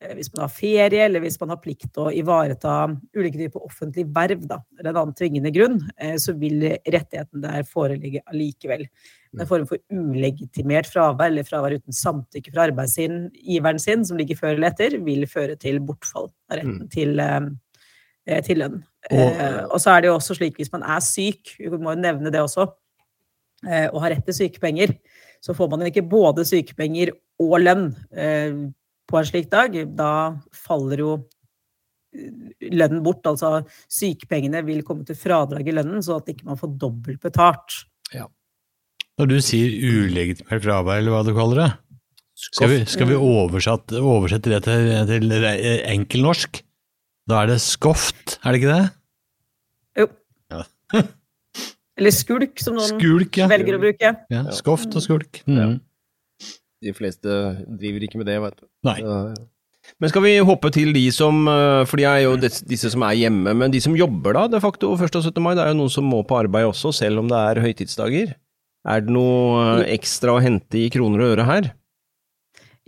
Eh, 0.00 0.14
hvis 0.16 0.30
man 0.32 0.46
har 0.46 0.52
ferie, 0.52 1.04
eller 1.04 1.20
hvis 1.20 1.36
man 1.42 1.52
har 1.52 1.60
plikt 1.60 1.90
til 1.92 2.08
å 2.08 2.12
ivareta 2.16 2.74
ulike 3.16 3.36
typer 3.36 3.64
offentlig 3.66 4.06
verv, 4.16 4.46
da, 4.48 4.60
eller 4.78 4.94
en 4.94 5.00
annen 5.02 5.16
tvingende 5.16 5.52
grunn, 5.52 5.78
eh, 6.00 6.14
så 6.20 6.32
vil 6.40 6.62
rettigheten 6.80 7.44
der 7.44 7.66
foreligge 7.68 8.22
allikevel. 8.32 8.86
En 9.36 9.46
form 9.46 9.66
for 9.68 9.78
ulegitimert 9.92 10.88
fravær, 10.90 11.28
eller 11.28 11.46
fravær 11.46 11.76
uten 11.76 11.94
samtykke 11.94 12.54
fra 12.54 12.64
arbeidsgiveren 12.70 13.82
sin, 13.82 14.06
som 14.08 14.18
ligger 14.18 14.40
før 14.40 14.56
eller 14.56 14.72
etter, 14.72 14.96
vil 15.04 15.28
føre 15.30 15.58
til 15.60 15.82
bortfall 15.84 16.32
av 16.50 16.58
retten 16.62 16.80
mm. 16.80 16.90
til, 16.96 17.20
eh, 17.20 18.40
til 18.48 18.64
lønn. 18.64 18.80
Og, 19.10 19.38
og, 19.70 19.78
så 19.80 19.94
er 19.94 20.02
det 20.02 20.10
jo 20.10 20.16
også 20.18 20.34
slik 20.36 20.58
hvis 20.60 20.72
man 20.74 20.82
er 20.84 21.00
syk, 21.04 21.54
vi 21.60 21.70
må 21.72 21.94
jo 21.94 22.02
nevne 22.02 22.32
det 22.32 22.42
også, 22.42 22.66
og 23.64 23.96
har 24.02 24.12
rett 24.12 24.26
til 24.28 24.36
sykepenger, 24.36 24.92
så 25.44 25.54
får 25.56 25.70
man 25.72 25.86
ikke 25.88 26.04
både 26.08 26.44
sykepenger 26.48 27.14
og 27.40 27.56
lønn 27.62 27.86
på 29.10 29.18
en 29.20 29.28
slik 29.28 29.50
dag, 29.52 29.76
da 29.96 30.12
faller 30.54 31.02
jo 31.02 31.10
eh, 32.14 32.30
lønnen 32.70 33.02
bort. 33.04 33.26
Altså 33.28 33.62
sykepengene 33.90 34.62
vil 34.66 34.84
komme 34.86 35.06
til 35.08 35.18
fradrag 35.18 35.68
i 35.68 35.76
lønnen, 35.76 36.02
så 36.04 36.20
at 36.20 36.30
ikke 36.32 36.48
man 36.48 36.60
får 36.60 36.74
dobbelt 36.80 37.22
betalt. 37.24 37.82
Ja. 38.14 38.28
Når 39.20 39.30
du 39.34 39.38
sier 39.44 39.74
ulegitimert 39.74 40.64
fravær, 40.64 41.02
eller 41.02 41.14
hva 41.14 41.24
du 41.26 41.34
kaller 41.36 41.64
det, 41.64 41.70
skal 42.40 42.70
vi, 42.72 42.78
skal 42.88 43.10
vi 43.10 43.18
oversette, 43.20 44.00
oversette 44.00 44.48
det 44.48 44.62
til, 44.64 44.86
til 45.10 45.34
enkelnorsk? 45.92 46.62
Da 47.28 47.42
er 47.42 47.52
det 47.52 47.58
skoft, 47.62 48.38
er 48.40 48.54
det 48.54 48.62
ikke 48.62 48.78
det? 48.78 48.86
Jo. 50.00 50.06
Ja. 50.54 50.62
eller 52.00 52.16
skulk, 52.16 52.56
som 52.64 52.78
noen 52.78 52.96
skulk, 52.96 53.36
ja. 53.42 53.50
velger 53.50 53.76
å 53.76 53.82
bruke. 53.82 54.14
Ja, 54.32 54.42
skoft 54.56 54.96
og 54.96 55.04
skulk. 55.04 55.42
Mm 55.44 55.78
de 56.84 56.92
fleste 56.96 57.38
driver 57.80 58.04
ikke 58.06 58.20
med 58.20 58.30
det, 58.30 58.36
vet 58.42 58.60
du. 58.60 58.68
Nei. 58.88 58.98
Men 60.00 60.12
skal 60.12 60.22
vi 60.24 60.34
hoppe 60.44 60.70
til 60.72 60.92
de 60.94 61.02
som 61.14 61.48
eh, 61.50 61.82
For 61.88 61.98
de 61.98 62.06
er 62.06 62.22
jo 62.22 62.36
disse 62.40 62.92
som 62.92 63.02
er 63.06 63.16
hjemme, 63.18 63.54
men 63.56 63.72
de 63.72 63.80
som 63.82 63.96
jobber 63.96 64.36
da, 64.36 64.46
de 64.52 64.60
facto 64.62 64.92
1. 64.94 65.08
og 65.08 65.26
17. 65.32 65.42
mai, 65.42 65.54
det 65.56 65.64
er 65.64 65.72
jo 65.72 65.80
noen 65.80 65.92
som 65.92 66.06
må 66.08 66.22
på 66.26 66.38
arbeid 66.38 66.68
også, 66.68 66.92
selv 67.02 67.22
om 67.22 67.30
det 67.30 67.40
er 67.50 67.62
høytidsdager. 67.64 68.34
Er 68.88 69.04
det 69.04 69.12
noe 69.12 69.84
ekstra 69.92 70.36
å 70.36 70.42
hente 70.42 70.80
i 70.80 70.88
kroner 70.92 71.24
og 71.24 71.34
øre 71.34 71.48
her? 71.48 71.70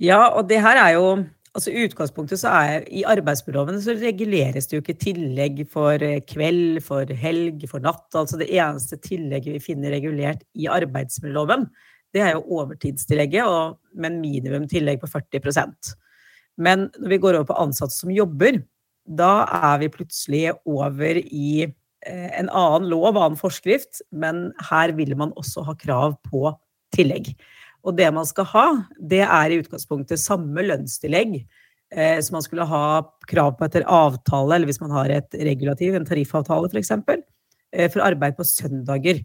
Ja, 0.01 0.25
og 0.33 0.49
det 0.49 0.63
her 0.65 0.81
er 0.81 0.97
jo 0.97 1.07
Altså 1.53 1.69
I 1.69 1.83
utgangspunktet 1.85 2.41
så 2.41 2.49
er 2.65 2.87
i 2.89 3.03
arbeidsmiljøloven 3.05 3.77
så 3.85 3.93
reguleres 3.99 4.71
det 4.71 4.79
jo 4.79 4.81
ikke 4.81 4.95
tillegg 5.03 5.59
for 5.69 6.01
eh, 6.01 6.23
kveld, 6.25 6.79
for 6.81 7.05
helg, 7.05 7.67
for 7.69 7.85
natt. 7.85 8.07
Altså 8.17 8.39
det 8.41 8.49
eneste 8.49 8.97
tillegget 9.05 9.59
vi 9.59 9.61
finner 9.61 9.93
regulert 9.93 10.47
i 10.57 10.71
arbeidsmiljøloven, 10.73 11.67
det 12.13 12.23
er 12.25 12.35
jo 12.37 12.59
overtidstillegget, 12.59 13.49
og, 13.49 13.79
med 13.93 14.17
minimum 14.23 14.65
tillegg 14.71 15.03
på 15.03 15.11
40% 15.11 15.93
Men 16.57 16.87
når 16.97 17.09
vi 17.13 17.21
går 17.21 17.37
over 17.39 17.49
på 17.51 17.59
ansatte 17.61 17.97
som 17.97 18.13
jobber, 18.13 18.63
da 19.05 19.45
er 19.73 19.81
vi 19.83 19.91
plutselig 19.93 20.53
over 20.69 21.19
i 21.19 21.65
eh, 21.65 22.31
en 22.39 22.49
annen 22.49 22.89
lov, 22.89 23.17
annen 23.17 23.39
forskrift, 23.41 24.01
men 24.13 24.51
her 24.71 24.95
vil 24.97 25.17
man 25.19 25.35
også 25.37 25.65
ha 25.67 25.75
krav 25.79 26.17
på 26.29 26.53
tillegg. 26.95 27.33
Og 27.83 27.97
det 27.99 28.09
man 28.15 28.29
skal 28.29 28.47
ha, 28.53 28.67
det 29.01 29.25
er 29.25 29.51
i 29.51 29.59
utgangspunktet 29.63 30.21
samme 30.23 30.63
lønnstillegg 30.65 31.41
eh, 31.41 32.19
som 32.23 32.39
man 32.39 32.47
skulle 32.47 32.67
ha 32.69 33.03
krav 33.29 33.57
på 33.59 33.67
etter 33.67 33.87
avtale, 33.89 34.55
eller 34.57 34.71
hvis 34.71 34.83
man 34.83 34.95
har 34.95 35.13
et 35.13 35.39
regulativ, 35.51 35.97
en 35.97 36.07
tariffavtale 36.09 36.71
f.eks., 36.71 36.93
eh, 37.73 37.89
for 37.91 38.05
arbeid 38.05 38.39
på 38.39 38.47
søndager. 38.47 39.25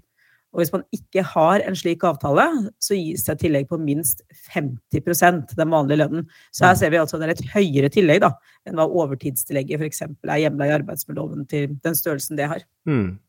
Og 0.58 0.64
hvis 0.64 0.74
man 0.74 0.82
ikke 0.96 1.22
har 1.36 1.62
en 1.62 1.76
slik 1.78 2.02
avtale, 2.08 2.48
så 2.82 2.98
gis 2.98 3.28
det 3.28 3.36
et 3.36 3.44
tillegg 3.46 3.68
på 3.70 3.78
minst 3.78 4.24
50% 4.56 5.54
den 5.54 5.70
vanlige 5.70 6.00
lønnen. 6.02 6.24
Så 6.50 6.66
her 6.66 6.74
mm. 6.74 6.80
ser 6.80 6.90
vi 6.90 6.98
altså 6.98 7.20
er 7.22 7.34
et 7.36 7.44
høyere 7.54 7.92
tillegg 7.94 8.24
da, 8.24 8.32
enn 8.66 8.80
hva 8.80 8.88
overtidstillegget 8.90 9.78
f.eks. 9.78 10.02
er 10.10 10.42
hjemla 10.42 10.66
i 10.66 10.74
arbeidsmiljøloven 10.80 11.46
til 11.52 11.78
den 11.86 12.00
størrelsen 12.00 12.42
det 12.42 12.50
har. 12.50 12.66
Mm. 12.90 13.20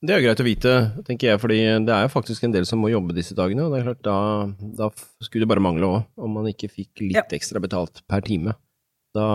Det 0.00 0.16
er 0.16 0.24
greit 0.24 0.42
å 0.42 0.48
vite, 0.48 0.74
tenker 1.06 1.28
jeg, 1.28 1.40
fordi 1.42 1.60
det 1.86 1.92
er 1.94 2.06
jo 2.08 2.12
faktisk 2.16 2.42
en 2.48 2.54
del 2.56 2.66
som 2.66 2.80
må 2.82 2.90
jobbe 2.90 3.14
disse 3.14 3.36
dagene. 3.38 3.68
og 3.68 3.74
det 3.74 3.82
er 3.82 3.88
klart 3.92 4.02
Da, 4.08 4.16
da 4.80 4.88
skulle 5.22 5.44
det 5.44 5.50
bare 5.52 5.62
mangle 5.62 5.86
òg, 5.86 5.98
om 6.18 6.34
man 6.40 6.48
ikke 6.50 6.72
fikk 6.72 7.04
litt 7.04 7.20
ja. 7.20 7.26
ekstra 7.36 7.62
betalt 7.62 8.02
per 8.10 8.24
time. 8.26 8.56
Da, 9.14 9.26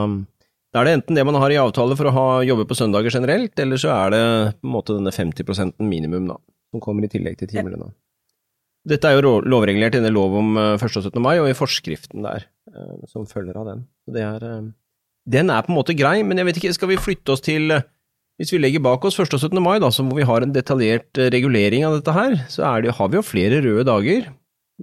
Da 0.74 0.82
er 0.82 0.90
det 0.90 0.96
enten 0.98 1.16
det 1.16 1.24
man 1.24 1.38
har 1.40 1.54
i 1.54 1.62
avtale 1.62 1.96
for 1.96 2.10
å 2.10 2.16
ha 2.18 2.28
jobbe 2.44 2.66
på 2.68 2.76
søndager 2.76 3.14
generelt, 3.14 3.56
eller 3.64 3.80
så 3.80 3.94
er 3.94 4.12
det 4.12 4.24
på 4.58 4.68
en 4.68 4.74
måte 4.74 4.98
denne 4.98 5.14
50% 5.16 5.78
minimum, 5.80 6.28
da, 6.34 6.42
som 6.76 6.84
kommer 6.84 7.08
i 7.08 7.12
tillegg 7.12 7.40
til 7.40 7.50
timelønna. 7.52 7.90
Dette 8.86 9.10
er 9.10 9.18
jo 9.18 9.40
lovregulert 9.42 9.96
i 9.96 10.00
denne 10.04 10.14
lov 10.14 10.36
om 10.38 10.54
1. 10.60 10.84
og 10.86 11.08
17. 11.08 11.18
mai, 11.24 11.40
og 11.42 11.50
i 11.50 11.58
forskriften 11.58 12.22
der, 12.28 12.46
som 13.10 13.26
følger 13.26 13.58
av 13.58 13.72
den. 13.72 13.86
Det 14.14 14.22
er, 14.22 14.46
den 15.26 15.50
er 15.50 15.66
på 15.66 15.74
en 15.74 15.80
måte 15.80 15.98
grei, 15.98 16.20
men 16.22 16.38
jeg 16.38 16.52
vet 16.52 16.60
ikke, 16.62 16.76
skal 16.78 16.92
vi 16.92 17.02
flytte 17.02 17.34
oss 17.34 17.42
til 17.42 17.74
hvis 18.36 18.52
vi 18.52 18.60
legger 18.60 18.84
bak 18.84 19.06
oss 19.08 19.16
1. 19.16 19.32
og 19.32 19.40
17. 19.48 19.62
mai, 19.64 19.78
da, 19.80 19.90
så 19.94 20.04
hvor 20.04 20.20
vi 20.20 20.28
har 20.28 20.44
en 20.44 20.56
detaljert 20.56 21.20
eh, 21.22 21.32
regulering 21.32 21.86
av 21.88 21.96
dette 21.96 22.16
her, 22.16 22.42
så 22.52 22.74
det, 22.84 22.98
har 22.98 23.12
vi 23.12 23.20
jo 23.20 23.24
flere 23.24 23.62
røde 23.64 23.86
dager. 23.88 24.28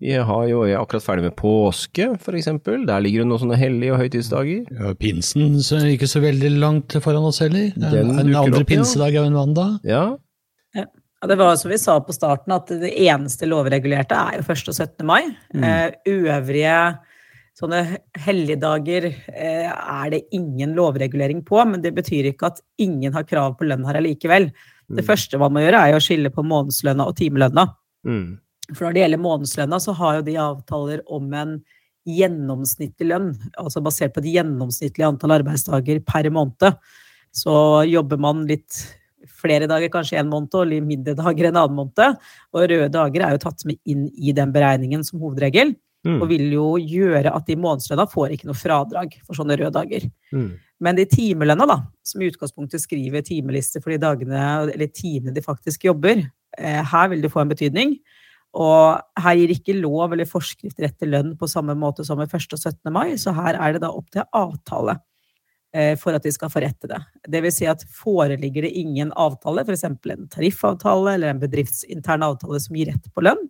Vi 0.00 0.14
har 0.16 0.44
jo 0.49 0.62
er 0.64 0.78
akkurat 0.78 1.04
ferdig 1.04 1.26
med 1.26 1.34
påske, 1.37 2.06
for 2.25 2.38
eksempel. 2.38 2.87
Der 2.88 3.02
ligger 3.04 3.20
det 3.20 3.28
noen 3.28 3.42
sånne 3.42 3.58
hellige 3.61 3.92
og 3.92 4.00
høytidsdager. 4.00 4.62
Ja, 4.72 4.94
pinsen 4.96 5.58
er 5.61 5.90
ikke 5.90 6.08
så 6.08 6.22
veldig 6.25 6.54
langt 6.62 6.96
foran 7.04 7.28
oss 7.28 7.42
heller. 7.44 7.75
Den 7.76 8.14
en 8.16 8.32
andre 8.32 8.62
opp, 8.62 8.70
pinsedag 8.70 9.12
er 9.12 9.20
jo 9.20 9.26
en 9.28 9.37
mandag. 9.37 9.75
Ja. 9.84 10.06
Ja. 11.22 11.30
Det 11.30 11.38
var 11.38 11.56
som 11.56 11.70
vi 11.70 11.78
sa 11.78 11.96
på 12.02 12.14
starten, 12.14 12.52
at 12.54 12.68
det 12.82 12.92
eneste 13.06 13.46
lovregulerte 13.46 14.18
er 14.18 14.40
jo 14.40 14.44
1. 14.44 14.68
og 14.68 14.74
17. 14.74 15.06
mai. 15.06 15.22
Mm. 15.54 15.64
Uh, 15.64 16.14
øvrige 16.18 16.76
Sånne 17.52 17.82
helligdager 18.16 19.10
eh, 19.12 19.66
er 19.68 20.06
det 20.08 20.22
ingen 20.32 20.72
lovregulering 20.72 21.42
på, 21.44 21.58
men 21.68 21.82
det 21.84 21.92
betyr 21.98 22.30
ikke 22.30 22.48
at 22.48 22.62
ingen 22.80 23.12
har 23.12 23.26
krav 23.28 23.58
på 23.58 23.66
lønn 23.68 23.84
her 23.84 23.98
allikevel. 24.00 24.48
Mm. 24.48 24.96
Det 24.96 25.04
første 25.04 25.40
man 25.40 25.52
må 25.52 25.60
gjøre, 25.60 25.82
er 25.84 25.98
å 25.98 26.00
skille 26.00 26.32
på 26.32 26.44
månedslønna 26.48 27.04
og 27.10 27.18
timelønna. 27.20 27.66
Mm. 28.08 28.24
For 28.70 28.86
når 28.86 28.96
det 28.96 29.04
gjelder 29.04 29.22
månedslønna, 29.26 29.80
så 29.84 29.94
har 30.00 30.16
jo 30.16 30.26
de 30.30 30.38
avtaler 30.40 31.04
om 31.12 31.28
en 31.36 31.54
gjennomsnittlig 32.08 33.10
lønn, 33.12 33.30
altså 33.60 33.84
basert 33.84 34.16
på 34.16 34.24
et 34.24 34.32
gjennomsnittlig 34.32 35.04
antall 35.06 35.36
arbeidsdager 35.36 36.00
per 36.08 36.30
måned. 36.32 36.80
Så 37.36 37.54
jobber 37.88 38.20
man 38.20 38.46
litt 38.48 38.80
flere 39.42 39.68
dager, 39.70 39.90
kanskje 39.92 40.20
en 40.20 40.30
måned, 40.30 40.54
og 40.54 40.75
mindre 40.87 41.16
dager 41.18 41.49
en 41.49 41.58
annen 41.61 41.78
måned. 41.78 42.18
Og 42.54 42.66
røde 42.66 42.90
dager 42.94 43.26
er 43.26 43.37
jo 43.37 43.42
tatt 43.42 43.64
med 43.68 43.80
inn 43.84 44.06
i 44.14 44.34
den 44.37 44.54
beregningen 44.54 45.04
som 45.06 45.22
hovedregel. 45.22 45.75
Mm. 46.02 46.18
Og 46.18 46.26
vil 46.32 46.49
jo 46.50 46.66
gjøre 46.80 47.30
at 47.30 47.46
de 47.46 47.54
månedslønna 47.62 48.08
får 48.11 48.34
ikke 48.34 48.49
noe 48.49 48.58
fradrag 48.58 49.14
for 49.22 49.38
sånne 49.38 49.54
røde 49.61 49.75
dager. 49.76 50.08
Mm. 50.34 50.49
Men 50.82 50.99
de 50.99 51.06
timelønna, 51.06 51.66
da, 51.70 51.78
som 52.06 52.22
i 52.22 52.30
utgangspunktet 52.32 52.82
skriver 52.82 53.22
timelister 53.26 53.84
for 53.84 53.94
de 53.94 54.00
dagene 54.02 54.40
eller 54.72 54.90
timene 54.90 55.34
de 55.34 55.44
faktisk 55.44 55.87
jobber, 55.87 56.25
eh, 56.58 56.82
her 56.82 57.12
vil 57.12 57.22
det 57.22 57.30
få 57.30 57.44
en 57.44 57.52
betydning. 57.52 57.94
Og 58.52 58.99
her 59.22 59.38
gir 59.38 59.54
ikke 59.54 59.78
lov 59.78 60.12
eller 60.12 60.28
forskrift 60.28 60.82
rett 60.82 60.99
til 60.99 61.14
lønn 61.14 61.37
på 61.38 61.49
samme 61.49 61.76
måte 61.78 62.04
som 62.04 62.18
ved 62.20 62.34
1. 62.34 62.50
og 62.52 62.58
17. 62.58 62.92
mai, 62.92 63.14
så 63.16 63.32
her 63.37 63.56
er 63.56 63.76
det 63.76 63.84
da 63.84 63.92
opp 63.94 64.11
til 64.12 64.26
avtale 64.26 64.99
for 65.96 66.12
at 66.12 66.24
de 66.26 66.28
skal 66.34 66.50
til 66.52 66.90
det. 66.90 66.98
Det 67.32 67.40
vil 67.40 67.52
si 67.54 67.64
at 67.64 67.80
foreligger 67.88 68.66
det 68.66 68.74
ingen 68.76 69.08
avtale, 69.16 69.64
f.eks. 69.64 69.86
en 69.88 70.26
tariffavtale 70.28 71.14
eller 71.14 71.32
en 71.32 71.40
bedriftsintern 71.40 72.26
avtale 72.26 72.60
som 72.60 72.76
gir 72.76 72.90
rett 72.92 73.08
på 73.08 73.24
lønn, 73.24 73.40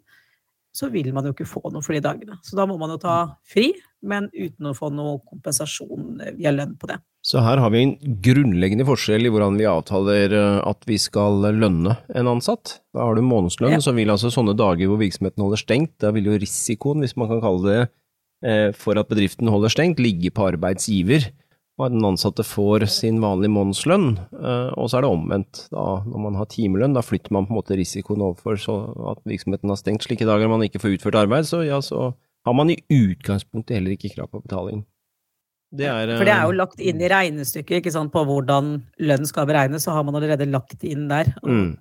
så 0.72 0.88
vil 0.92 1.12
man 1.12 1.26
jo 1.28 1.34
ikke 1.34 1.48
få 1.48 1.60
noe 1.72 1.84
for 1.84 1.96
de 1.96 2.02
dagene. 2.04 2.38
Så 2.44 2.56
da 2.56 2.64
må 2.68 2.78
man 2.80 2.94
jo 2.94 3.00
ta 3.00 3.16
fri, 3.48 3.72
men 4.00 4.30
uten 4.32 4.70
å 4.70 4.76
få 4.76 4.88
noe 4.94 5.18
kompensasjon 5.28 6.22
via 6.38 6.52
lønn 6.54 6.78
på 6.80 6.88
det. 6.90 6.98
Så 7.22 7.42
her 7.44 7.60
har 7.62 7.70
vi 7.70 7.84
en 7.84 7.92
grunnleggende 8.24 8.86
forskjell 8.88 9.28
i 9.28 9.30
hvordan 9.30 9.58
vi 9.60 9.68
avtaler 9.70 10.32
eh, 10.34 10.62
at 10.66 10.88
vi 10.88 10.96
skal 10.98 11.44
lønne 11.44 11.94
en 12.10 12.30
ansatt. 12.32 12.80
Da 12.96 13.04
har 13.04 13.14
du 13.14 13.22
månedslønn, 13.22 13.76
ja. 13.76 13.82
så 13.84 13.94
vil 13.94 14.10
altså 14.10 14.32
sånne 14.32 14.56
dager 14.58 14.90
hvor 14.90 14.98
virksomheten 15.02 15.44
holder 15.44 15.60
stengt, 15.60 15.94
da 16.02 16.10
vil 16.16 16.32
jo 16.32 16.40
risikoen, 16.42 17.04
hvis 17.04 17.14
man 17.20 17.30
kan 17.30 17.44
kalle 17.44 17.68
det 17.68 17.82
eh, 18.48 18.68
for 18.74 18.98
at 18.98 19.12
bedriften 19.12 19.52
holder 19.52 19.70
stengt, 19.76 20.02
ligge 20.02 20.32
på 20.34 20.48
arbeidsgiver 20.48 21.28
og 21.80 21.94
den 21.94 22.04
ansatte 22.04 22.44
får 22.44 22.84
sin 22.92 23.20
vanlige 23.22 23.52
månedslønn. 23.54 24.08
Eh, 24.36 24.70
og 24.76 24.90
så 24.90 24.98
er 24.98 25.06
det 25.06 25.12
omvendt. 25.12 25.62
Da, 25.72 25.86
når 26.04 26.24
man 26.26 26.36
har 26.38 26.50
timelønn, 26.52 26.96
da 26.96 27.04
flytter 27.04 27.32
man 27.34 27.48
på 27.48 27.54
en 27.54 27.60
måte 27.62 27.78
risikoen 27.78 28.24
overfor 28.26 28.60
så 28.60 28.76
at 29.14 29.22
virksomheten 29.28 29.72
har 29.72 29.80
stengt 29.80 30.04
slike 30.06 30.28
dager 30.28 30.52
man 30.52 30.64
ikke 30.66 30.82
får 30.82 30.98
utført 30.98 31.20
arbeid, 31.24 31.48
så 31.48 31.62
ja, 31.64 31.80
så 31.84 32.10
har 32.46 32.56
man 32.58 32.72
i 32.74 32.80
utgangspunktet 32.92 33.78
heller 33.78 33.96
ikke 33.96 34.12
krav 34.16 34.28
på 34.32 34.42
betaling. 34.44 34.84
Det 35.72 35.86
er, 35.88 36.10
For 36.18 36.28
det 36.28 36.34
er 36.34 36.44
jo 36.44 36.52
eh, 36.52 36.58
lagt 36.60 36.82
inn 36.84 37.00
i 37.00 37.08
regnestykket 37.08 37.78
ikke 37.80 37.94
sant, 37.94 38.12
på 38.12 38.26
hvordan 38.28 38.74
lønn 39.00 39.24
skal 39.28 39.48
beregnes, 39.48 39.86
så 39.86 39.96
har 39.96 40.04
man 40.04 40.18
allerede 40.18 40.50
lagt 40.50 40.76
det 40.82 40.92
inn 40.92 41.06
der. 41.08 41.32
Mm. 41.46 41.78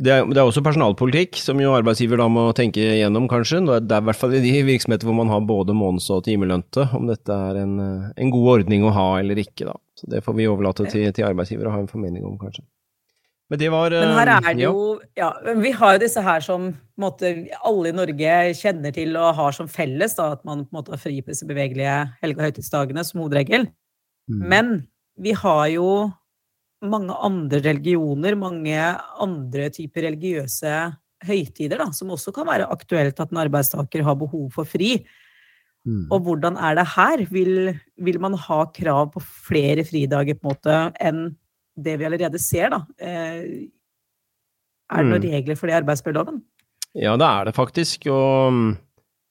Det 0.00 0.12
er, 0.14 0.24
det 0.24 0.38
er, 0.38 0.46
også 0.48 0.62
personalpolitikk, 0.64 1.36
som 1.36 1.60
jo 1.60 1.74
arbeidsgiver 1.76 2.22
da 2.22 2.26
må 2.32 2.46
tenke 2.56 2.80
igjennom, 2.80 3.26
kanskje. 3.28 3.60
Det 3.68 3.92
er 3.92 4.00
i 4.00 4.06
hvert 4.08 4.16
fall 4.16 4.32
i 4.38 4.40
de 4.40 4.52
virksomheter 4.64 5.08
hvor 5.08 5.18
man 5.18 5.28
har 5.28 5.44
både 5.44 5.76
måneds- 5.76 6.08
og 6.14 6.22
timelønte, 6.24 6.86
om 6.96 7.10
dette 7.10 7.36
er 7.50 7.58
en, 7.60 7.74
en, 8.14 8.32
god 8.32 8.48
ordning 8.54 8.86
å 8.88 8.94
ha 8.96 9.08
eller 9.20 9.42
ikke, 9.42 9.68
da. 9.68 9.76
Så 10.00 10.08
det 10.08 10.22
får 10.24 10.38
vi 10.38 10.48
overlate 10.48 10.86
til, 10.88 11.04
til 11.12 11.26
arbeidsgiver 11.28 11.68
å 11.68 11.74
ha 11.74 11.82
en 11.82 11.90
formening 11.90 12.24
om, 12.24 12.38
kanskje. 12.40 12.64
Men 13.50 13.58
det 13.58 13.68
var 13.74 13.90
Men 13.92 14.14
her 14.14 14.30
er 14.36 14.44
det 14.54 14.62
jo 14.62 14.74
Ja, 15.18 15.32
vi 15.58 15.72
har 15.74 15.96
jo 15.96 16.02
disse 16.04 16.22
her 16.22 16.44
som 16.44 16.68
måte, 17.00 17.32
alle 17.66 17.90
i 17.90 17.96
Norge 17.96 18.36
kjenner 18.56 18.94
til 18.94 19.16
og 19.18 19.34
har 19.36 19.56
som 19.56 19.68
felles, 19.68 20.14
da, 20.16 20.30
at 20.36 20.46
man 20.46 20.64
på 20.64 20.70
en 20.70 20.78
måte 20.78 20.94
har 20.94 21.02
fri 21.02 21.18
på 21.20 21.34
disse 21.34 21.48
bevegelige 21.48 21.98
helge- 22.22 22.40
og 22.40 22.46
høytidsdagene 22.46 23.04
som 23.04 23.24
hovedregel. 23.24 23.66
Mm. 24.30 24.42
Men 24.52 24.72
vi 25.20 25.34
har 25.36 25.66
jo 25.74 25.90
mange 26.80 27.14
andre 27.26 27.60
religioner, 27.64 28.36
mange 28.38 28.76
andre 29.20 29.68
typer 29.74 30.06
religiøse 30.08 30.74
høytider, 31.26 31.80
da, 31.82 31.90
som 31.92 32.12
også 32.14 32.32
kan 32.32 32.48
være 32.48 32.68
aktuelt 32.72 33.18
at 33.20 33.32
en 33.32 33.42
arbeidstaker 33.42 34.04
har 34.06 34.16
behov 34.20 34.48
for 34.54 34.68
fri. 34.68 34.94
Mm. 35.84 36.06
Og 36.12 36.24
hvordan 36.24 36.56
er 36.60 36.76
det 36.76 36.86
her? 36.94 37.24
Vil, 37.32 37.74
vil, 38.00 38.20
man 38.20 38.36
ha 38.36 38.62
krav 38.76 39.10
på 39.14 39.22
flere 39.24 39.84
fridager 39.88 40.36
på 40.36 40.48
en 40.48 40.52
måte 40.54 40.78
enn 41.00 41.22
det 41.80 41.96
vi 42.00 42.08
allerede 42.08 42.40
ser, 42.42 42.72
da? 42.72 42.82
Eh, 43.00 43.68
er 44.90 45.04
det 45.04 45.12
noen 45.12 45.22
mm. 45.22 45.34
regler 45.36 45.56
for 45.58 45.68
det 45.68 45.76
i 45.76 45.80
arbeidsmiljøloven? 45.80 46.40
Ja, 46.98 47.14
det 47.20 47.26
er 47.28 47.46
det 47.46 47.54
faktisk. 47.56 48.08
Og 48.10 48.56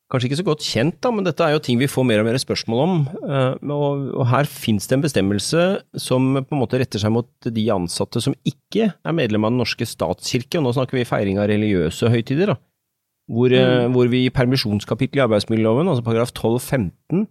kanskje 0.10 0.30
ikke 0.30 0.40
så 0.40 0.46
godt 0.48 0.66
kjent, 0.66 0.98
da, 1.04 1.12
men 1.14 1.26
dette 1.28 1.46
er 1.46 1.54
jo 1.54 1.62
ting 1.64 1.78
vi 1.78 1.90
får 1.90 2.06
mer 2.08 2.24
og 2.24 2.28
mer 2.28 2.40
spørsmål 2.42 2.80
om. 2.82 2.94
Eh, 3.22 3.74
og 3.74 4.24
her 4.32 4.50
finnes 4.50 4.90
det 4.90 4.98
en 4.98 5.06
bestemmelse 5.06 5.66
som 6.02 6.32
på 6.40 6.56
en 6.56 6.62
måte 6.64 6.80
retter 6.82 7.02
seg 7.02 7.14
mot 7.14 7.30
de 7.46 7.66
ansatte 7.74 8.24
som 8.24 8.36
ikke 8.48 8.90
er 8.90 9.16
medlem 9.16 9.46
av 9.46 9.54
Den 9.54 9.62
norske 9.62 9.86
statskirke, 9.86 10.58
og 10.58 10.66
nå 10.66 10.74
snakker 10.78 10.98
vi 10.98 11.08
feiring 11.08 11.42
av 11.42 11.50
religiøse 11.52 12.10
høytider, 12.10 12.56
da. 12.56 12.60
Hvor, 13.30 13.54
eh, 13.54 13.86
mm. 13.86 13.94
hvor 13.94 14.10
vi 14.10 14.24
i 14.26 14.34
permisjonskapittelet 14.34 15.22
i 15.22 15.26
arbeidsmiljøloven, 15.28 15.92
altså 15.92 16.06
paragraf 16.06 16.34
12-15, 16.34 17.28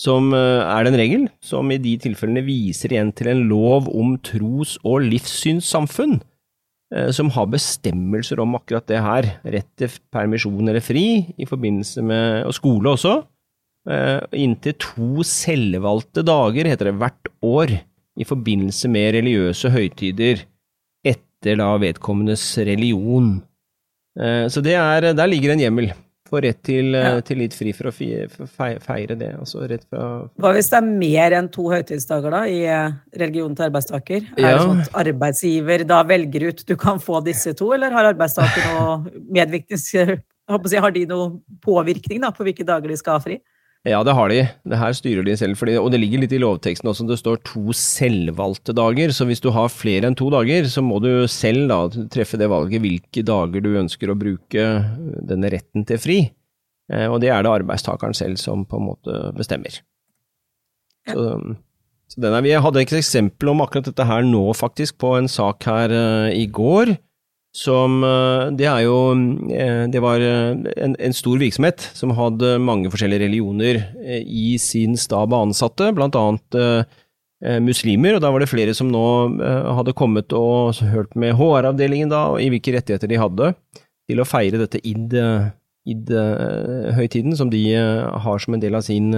som 0.00 0.34
eh, 0.36 0.60
er 0.64 0.84
den 0.86 0.98
regel 1.00 1.28
som 1.44 1.72
i 1.72 1.80
de 1.80 1.96
tilfellene 2.04 2.44
viser 2.44 2.92
igjen 2.92 3.14
til 3.16 3.32
en 3.32 3.46
lov 3.48 3.88
om 3.88 4.18
tros- 4.20 4.76
og 4.84 5.06
livssynssamfunn, 5.08 6.20
som 7.14 7.28
har 7.30 7.46
bestemmelser 7.46 8.40
om 8.42 8.56
akkurat 8.58 8.86
det 8.90 8.98
her. 8.98 9.26
Rett 9.46 9.68
til 9.78 9.92
permisjon 10.10 10.72
eller 10.72 10.82
fri, 10.82 11.22
i 11.38 11.46
forbindelse 11.46 12.02
med, 12.02 12.48
og 12.48 12.56
skole 12.56 12.96
også. 12.96 13.12
Eh, 13.88 14.20
inntil 14.36 14.74
to 14.76 15.24
selvvalgte 15.24 16.24
dager, 16.26 16.68
heter 16.68 16.90
det, 16.90 16.98
hvert 17.00 17.30
år 17.46 17.72
i 18.20 18.26
forbindelse 18.28 18.90
med 18.92 19.14
religiøse 19.16 19.70
høytider 19.72 20.42
etter 21.06 21.56
da 21.56 21.70
vedkommendes 21.80 22.44
religion. 22.68 23.38
Eh, 24.20 24.46
så 24.52 24.60
er, 24.60 25.12
der 25.16 25.30
ligger 25.30 25.54
en 25.54 25.64
hjemmel 25.64 25.92
få 26.30 26.42
rett 26.44 26.60
til, 26.66 26.94
eh, 26.94 27.06
ja. 27.06 27.20
til, 27.26 27.42
litt 27.42 27.56
fri 27.56 27.74
for 27.76 27.90
å 27.90 27.94
feire 27.94 29.18
det. 29.18 29.32
Altså 29.40 29.66
rett 29.70 29.84
fra 29.90 30.06
Hva 30.40 30.54
hvis 30.56 30.70
det 30.72 30.80
er 30.80 30.88
mer 30.88 31.36
enn 31.40 31.50
to 31.52 31.68
høytidsdager 31.72 32.36
da, 32.36 32.44
i 32.46 32.62
religionen 32.62 33.30
religion 33.30 33.56
til 33.56 33.68
arbeidstaker? 33.68 34.26
Er 34.36 34.46
det 34.46 34.64
sånn 34.64 34.82
at 34.84 34.98
arbeidsgiver 35.04 35.86
da 35.88 36.02
velger 36.06 36.48
ut 36.50 36.64
du 36.66 36.76
kan 36.80 37.00
få 37.02 37.22
disse 37.26 37.54
to, 37.58 37.72
eller 37.76 37.94
har 37.94 38.12
arbeidstaker 38.12 38.68
noe 38.74 39.22
medvirkning? 39.30 40.20
Har 40.50 40.90
de 40.90 41.04
noe 41.06 41.28
påvirkning 41.62 42.24
da, 42.24 42.32
på 42.34 42.42
hvilke 42.42 42.64
dager 42.66 42.90
de 42.90 42.96
skal 42.98 43.20
ha 43.20 43.22
fri? 43.22 43.36
Ja, 43.88 44.02
det 44.04 44.12
har 44.12 44.28
de. 44.28 44.40
Det 44.68 44.76
her 44.76 44.92
styrer 44.92 45.24
de 45.24 45.34
selv. 45.40 45.56
Fordi, 45.56 45.78
og 45.80 45.88
det 45.92 46.02
ligger 46.02 46.20
litt 46.20 46.34
i 46.36 46.40
lovteksten 46.42 46.90
også, 46.90 47.06
det 47.08 47.16
står 47.20 47.40
to 47.48 47.72
selvvalgte 47.76 48.74
dager. 48.76 49.14
Så 49.16 49.24
hvis 49.28 49.40
du 49.40 49.48
har 49.56 49.72
flere 49.72 50.10
enn 50.10 50.18
to 50.18 50.28
dager, 50.32 50.68
så 50.68 50.84
må 50.84 50.98
du 51.00 51.24
selv 51.32 51.70
da 51.70 51.80
treffe 52.12 52.40
det 52.40 52.50
valget 52.52 52.84
hvilke 52.84 53.24
dager 53.24 53.64
du 53.64 53.70
ønsker 53.80 54.12
å 54.12 54.18
bruke 54.20 54.66
denne 55.30 55.52
retten 55.52 55.88
til 55.88 56.02
fri. 56.02 56.18
Eh, 56.92 57.06
og 57.08 57.22
det 57.24 57.32
er 57.32 57.46
det 57.46 57.54
arbeidstakeren 57.54 58.16
selv 58.16 58.40
som 58.42 58.66
på 58.68 58.80
en 58.80 58.88
måte 58.90 59.22
bestemmer. 59.38 59.80
Så, 61.08 61.24
så 62.12 62.20
er, 62.20 62.42
vi 62.44 62.52
hadde 62.52 62.82
et 62.84 62.98
eksempel 63.00 63.54
om 63.54 63.64
akkurat 63.64 63.88
dette 63.88 64.04
her 64.04 64.26
nå, 64.26 64.44
faktisk, 64.58 64.98
på 65.00 65.16
en 65.16 65.30
sak 65.30 65.64
her 65.64 65.94
uh, 65.94 66.28
i 66.36 66.44
går 66.52 66.98
som 67.56 68.04
eh, 68.04 68.50
Det 68.54 68.66
er 68.70 68.80
jo 68.86 69.10
eh, 69.50 69.88
Det 69.90 70.00
var 70.02 70.20
eh, 70.22 70.54
en, 70.84 70.94
en, 70.94 71.14
stor 71.14 71.38
virksomhet 71.40 71.80
som 71.98 72.10
hadde 72.14 72.58
mange 72.62 72.90
forskjellige 72.92 73.24
religioner 73.26 73.74
i 74.22 74.58
sin 74.62 74.96
stab 74.98 75.34
av 75.34 75.42
ansatte, 75.48 75.92
blant 75.94 76.16
annet 76.18 76.56
muslimer, 77.64 78.14
og 78.14 78.20
da 78.20 78.30
var 78.32 78.40
det 78.42 78.50
flere 78.50 78.74
som 78.76 78.88
nå 78.92 79.06
hadde 79.78 79.96
kommet 79.96 80.32
og 80.36 80.74
hørt 80.92 81.16
med 81.16 81.34
HR-avdelingen 81.38 82.10
da, 82.12 82.36
i 82.36 82.50
hvilke 82.52 82.72
rettigheter 82.74 83.08
de 83.08 83.16
hadde 83.16 83.54
til 84.10 84.20
å 84.20 84.28
feire 84.28 84.60
dette 84.60 84.76
id-høytiden, 84.84 87.32
som 87.38 87.48
de 87.48 87.62
har 88.26 88.38
som 88.44 88.54
en 88.54 88.60
del 88.60 88.76
av 88.76 88.84
sin 88.84 89.08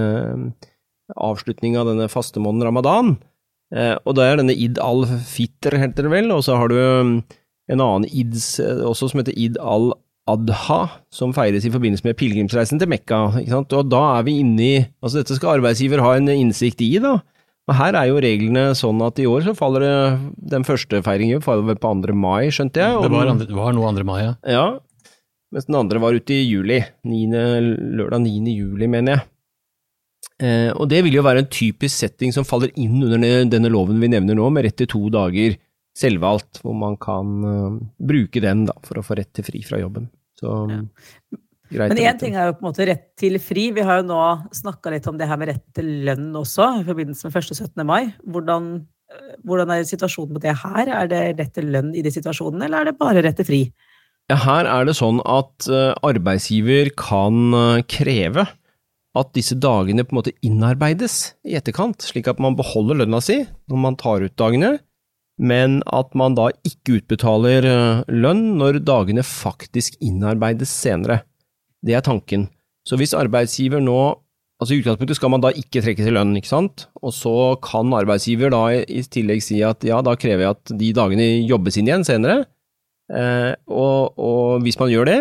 avslutning 1.19 1.75
av 1.81 1.87
denne 1.91 2.07
fastemåneden 2.13 2.67
ramadan. 2.71 3.19
Og 4.07 4.13
da 4.15 4.23
er 4.29 4.37
denne 4.39 4.55
id 4.55 4.79
al-fitr, 4.79 5.75
heter 5.83 6.03
det 6.07 6.15
vel, 6.15 6.31
og 6.31 6.47
så 6.47 6.63
har 6.63 6.71
du 6.71 6.79
um, 6.79 7.27
en 7.71 7.83
annen 7.83 8.09
id 8.11 8.35
også 8.89 9.11
som 9.13 9.21
heter 9.23 9.37
id 9.39 9.59
al-adha, 9.61 10.81
som 11.15 11.35
feires 11.37 11.67
i 11.67 11.73
forbindelse 11.73 12.07
med 12.07 12.19
pilegrimsreisen 12.19 12.81
til 12.81 12.91
Mekka. 12.91 13.25
ikke 13.41 13.55
sant? 13.55 13.77
Og 13.79 13.91
da 13.91 14.03
er 14.19 14.27
vi 14.27 14.41
inne 14.43 14.63
i 14.63 14.75
Altså, 15.03 15.21
dette 15.21 15.39
skal 15.39 15.59
arbeidsgiver 15.59 16.03
ha 16.03 16.17
en 16.17 16.33
innsikt 16.33 16.83
i, 16.83 16.97
da. 17.03 17.21
Og 17.71 17.77
her 17.79 17.95
er 17.95 18.09
jo 18.11 18.23
reglene 18.23 18.73
sånn 18.75 18.99
at 19.07 19.21
i 19.23 19.27
år 19.31 19.45
så 19.47 19.53
faller 19.55 19.85
det 19.87 19.99
Den 20.51 20.65
første 20.67 20.99
feiringen 21.07 21.45
faller 21.45 21.77
på 21.79 21.93
2. 21.95 22.15
mai, 22.19 22.51
skjønte 22.51 22.83
jeg. 22.83 22.97
Det 23.05 23.13
var, 23.13 23.31
andre, 23.31 23.47
det 23.47 23.59
var 23.59 23.77
noe 23.77 23.93
2. 23.95 24.07
mai, 24.09 24.19
ja. 24.25 24.33
ja, 24.51 24.65
mens 25.55 25.69
den 25.69 25.79
andre 25.79 26.01
var 26.03 26.17
ute 26.17 26.35
i 26.35 26.47
juli. 26.49 26.81
9, 27.07 27.21
lørdag 28.01 28.25
9. 28.25 28.57
juli, 28.57 28.89
mener 28.91 29.17
jeg. 29.19 29.29
Eh, 30.43 30.71
og 30.73 30.89
det 30.91 31.03
vil 31.07 31.19
jo 31.19 31.25
være 31.25 31.45
en 31.45 31.51
typisk 31.53 31.95
setting 31.95 32.33
som 32.35 32.47
faller 32.47 32.73
inn 32.81 32.97
under 33.05 33.45
denne 33.51 33.71
loven 33.71 34.01
vi 34.03 34.11
nevner 34.11 34.39
nå, 34.39 34.49
med 34.51 34.67
rett 34.67 34.79
til 34.81 34.91
to 34.91 35.07
dager 35.13 35.55
selvvalgt, 35.99 36.63
hvor 36.65 36.77
man 36.79 36.97
kan 37.01 37.33
uh, 37.45 37.79
bruke 38.01 38.41
den 38.43 38.67
da, 38.69 38.77
for 38.87 39.01
å 39.01 39.05
få 39.07 39.19
rett 39.19 39.33
til 39.37 39.47
fri 39.47 39.63
fra 39.67 39.81
jobben. 39.83 40.09
Så 40.41 40.53
Ja. 40.71 40.81
greit. 41.73 41.93
Men 41.93 42.01
én 42.01 42.19
ting 42.21 42.35
er 42.37 42.51
jo 42.51 42.57
på 42.57 42.65
en 42.65 42.71
måte 42.71 42.87
rett 42.89 43.05
til 43.17 43.39
fri. 43.41 43.71
Vi 43.73 43.85
har 43.85 44.01
jo 44.01 44.09
nå 44.09 44.23
snakka 44.53 44.93
litt 44.93 45.07
om 45.09 45.19
det 45.21 45.29
her 45.29 45.37
med 45.41 45.49
rett 45.53 45.67
til 45.77 45.91
lønn 46.09 46.33
også, 46.37 46.81
i 46.81 46.85
forbindelse 46.89 47.29
med 47.29 47.37
1. 47.37 47.55
17. 47.57 47.87
mai. 47.87 48.15
Hvordan, 48.25 48.87
eh, 49.13 49.37
hvordan 49.45 49.71
er 49.71 49.85
situasjonen 49.89 50.35
på 50.37 50.45
det 50.45 50.57
her? 50.65 50.89
Er 50.89 51.07
det 51.09 51.23
rett 51.39 51.55
til 51.55 51.71
lønn 51.73 51.95
i 51.95 52.03
de 52.03 52.11
situasjonene, 52.11 52.65
eller 52.65 52.81
er 52.81 52.85
det 52.91 52.99
bare 52.99 53.23
rett 53.25 53.37
til 53.37 53.49
fri? 53.49 53.63
Ja, 54.31 54.37
her 54.37 54.65
er 54.67 54.85
det 54.87 54.97
sånn 54.97 55.21
at 55.27 55.69
eh, 55.69 55.93
arbeidsgiver 56.03 56.93
kan 56.97 57.85
kreve 57.89 58.49
at 59.15 59.33
disse 59.37 59.57
dagene 59.61 60.05
på 60.05 60.15
en 60.15 60.21
måte 60.23 60.33
innarbeides 60.45 61.35
i 61.45 61.57
etterkant, 61.59 62.01
slik 62.01 62.31
at 62.31 62.41
man 62.41 62.57
beholder 62.57 63.03
lønna 63.03 63.21
si 63.21 63.43
når 63.69 63.77
man 63.83 63.97
tar 64.01 64.25
ut 64.25 64.37
dagene, 64.41 64.79
men 65.43 65.81
at 65.91 66.13
man 66.19 66.37
da 66.39 66.49
ikke 66.67 67.01
utbetaler 67.01 67.67
eh, 67.67 68.03
lønn 68.15 68.53
når 68.61 68.83
dagene 68.87 69.25
faktisk 69.27 69.99
innarbeides 70.05 70.71
senere. 70.71 71.23
Det 71.83 71.97
er 71.99 72.05
tanken. 72.07 72.47
Så 72.87 72.99
hvis 72.99 73.17
arbeidsgiver 73.19 73.83
nå 73.83 74.03
Altså 74.63 74.77
I 74.77 74.79
utgangspunktet 74.79 75.19
skal 75.19 75.31
man 75.33 75.43
da 75.43 75.51
ikke 75.59 75.81
trekke 75.83 76.05
til 76.07 76.15
lønn, 76.15 76.37
ikke 76.39 76.47
sant? 76.47 76.85
Og 77.03 77.11
så 77.17 77.33
kan 77.65 77.91
arbeidsgiver 77.99 78.53
da 78.55 78.61
i 78.71 79.01
tillegg 79.11 79.43
si 79.43 79.57
at 79.67 79.83
ja, 79.83 79.97
da 80.07 80.13
krever 80.15 80.45
jeg 80.45 80.55
at 80.55 80.73
de 80.79 80.91
dagene 80.95 81.25
jobbes 81.49 81.81
inn 81.81 81.89
igjen 81.89 82.05
senere. 82.07 82.45
Eh, 83.11 83.57
og, 83.67 84.15
og 84.23 84.63
hvis 84.63 84.79
man 84.79 84.93
gjør 84.93 85.11
det, 85.11 85.17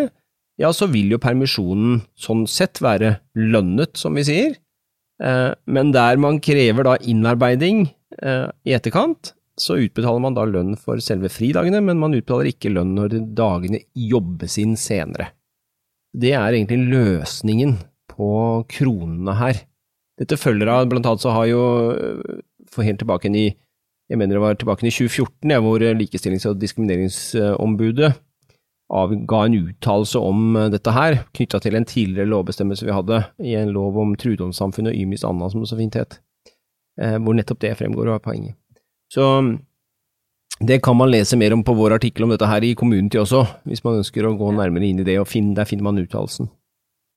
ja, 0.61 0.69
så 0.69 0.85
vil 0.93 1.15
jo 1.15 1.21
permisjonen 1.23 2.03
sånn 2.13 2.45
sett 2.45 2.83
være 2.85 3.15
lønnet, 3.33 3.97
som 3.97 4.13
vi 4.19 4.27
sier. 4.29 4.53
Eh, 5.25 5.49
men 5.65 5.89
der 5.95 6.21
man 6.21 6.37
krever 6.43 6.85
da 6.85 6.99
innarbeiding 7.01 7.87
eh, 8.21 8.45
i 8.61 8.77
etterkant, 8.77 9.33
så 9.62 9.77
utbetaler 9.77 10.24
man 10.24 10.36
da 10.38 10.46
lønn 10.50 10.74
for 10.80 11.01
selve 11.03 11.30
fridagene, 11.32 11.82
men 11.86 12.00
man 12.01 12.15
utbetaler 12.18 12.51
ikke 12.51 12.74
lønn 12.74 12.96
når 12.98 13.20
dagene 13.38 13.84
jobbes 13.94 14.58
inn 14.62 14.74
senere. 14.80 15.32
Det 16.12 16.34
er 16.36 16.58
egentlig 16.58 16.89
løsningen 16.91 17.77
på 18.12 18.32
kronene 18.72 19.36
her. 19.39 19.62
Dette 20.20 20.38
følger 20.38 20.70
av, 20.70 20.89
blant 20.89 21.08
annet 21.08 21.24
så 21.24 21.34
har 21.34 21.48
jo, 21.50 21.62
øh, 21.94 22.41
for 22.70 22.86
helt 22.86 23.00
tilbake 23.01 23.32
i, 23.32 23.51
jeg 24.12 24.20
mener 24.20 24.36
det 24.36 24.44
var 24.44 24.58
tilbake 24.60 24.86
i 24.86 24.91
2014, 24.91 25.53
ja, 25.53 25.62
hvor 25.63 25.80
Likestillings- 25.80 26.50
og 26.50 26.60
diskrimineringsombudet 26.60 28.12
avga 28.91 29.46
en 29.46 29.56
uttalelse 29.56 30.20
om 30.20 30.56
øh, 30.56 30.72
dette 30.72 30.91
her, 30.91 31.22
knytta 31.34 31.62
til 31.63 31.77
en 31.77 31.88
tidligere 31.88 32.30
lovbestemmelse 32.30 32.86
vi 32.86 32.96
hadde 32.96 33.24
i 33.39 33.56
en 33.56 33.72
lov 33.72 33.98
om 34.01 34.15
trudomssamfunnet 34.20 34.91
og 34.91 35.00
Ymis 35.00 35.24
Anna, 35.28 35.50
som 35.50 35.63
det 35.63 35.69
så 35.71 35.80
fint 35.80 35.95
het, 35.95 36.19
eh, 37.00 37.17
hvor 37.17 37.38
nettopp 37.38 37.62
det 37.63 37.78
fremgår 37.80 38.12
er 38.12 38.24
poenget. 38.24 38.58
Så 39.12 39.28
det 40.62 40.80
kan 40.86 40.95
man 40.97 41.10
lese 41.12 41.38
mer 41.39 41.54
om 41.56 41.63
på 41.65 41.74
vår 41.76 41.97
artikkel 41.97 42.24
om 42.28 42.32
dette 42.34 42.47
her 42.47 42.63
i 42.63 42.74
Community 42.78 43.19
også, 43.21 43.43
hvis 43.67 43.84
man 43.86 44.00
ønsker 44.02 44.28
å 44.30 44.36
gå 44.39 44.52
nærmere 44.56 44.88
inn 44.88 45.02
i 45.02 45.08
det, 45.08 45.17
og 45.21 45.28
finne, 45.30 45.56
der 45.58 45.67
finner 45.69 45.89
man 45.89 46.00
uttalelsen. 46.02 46.50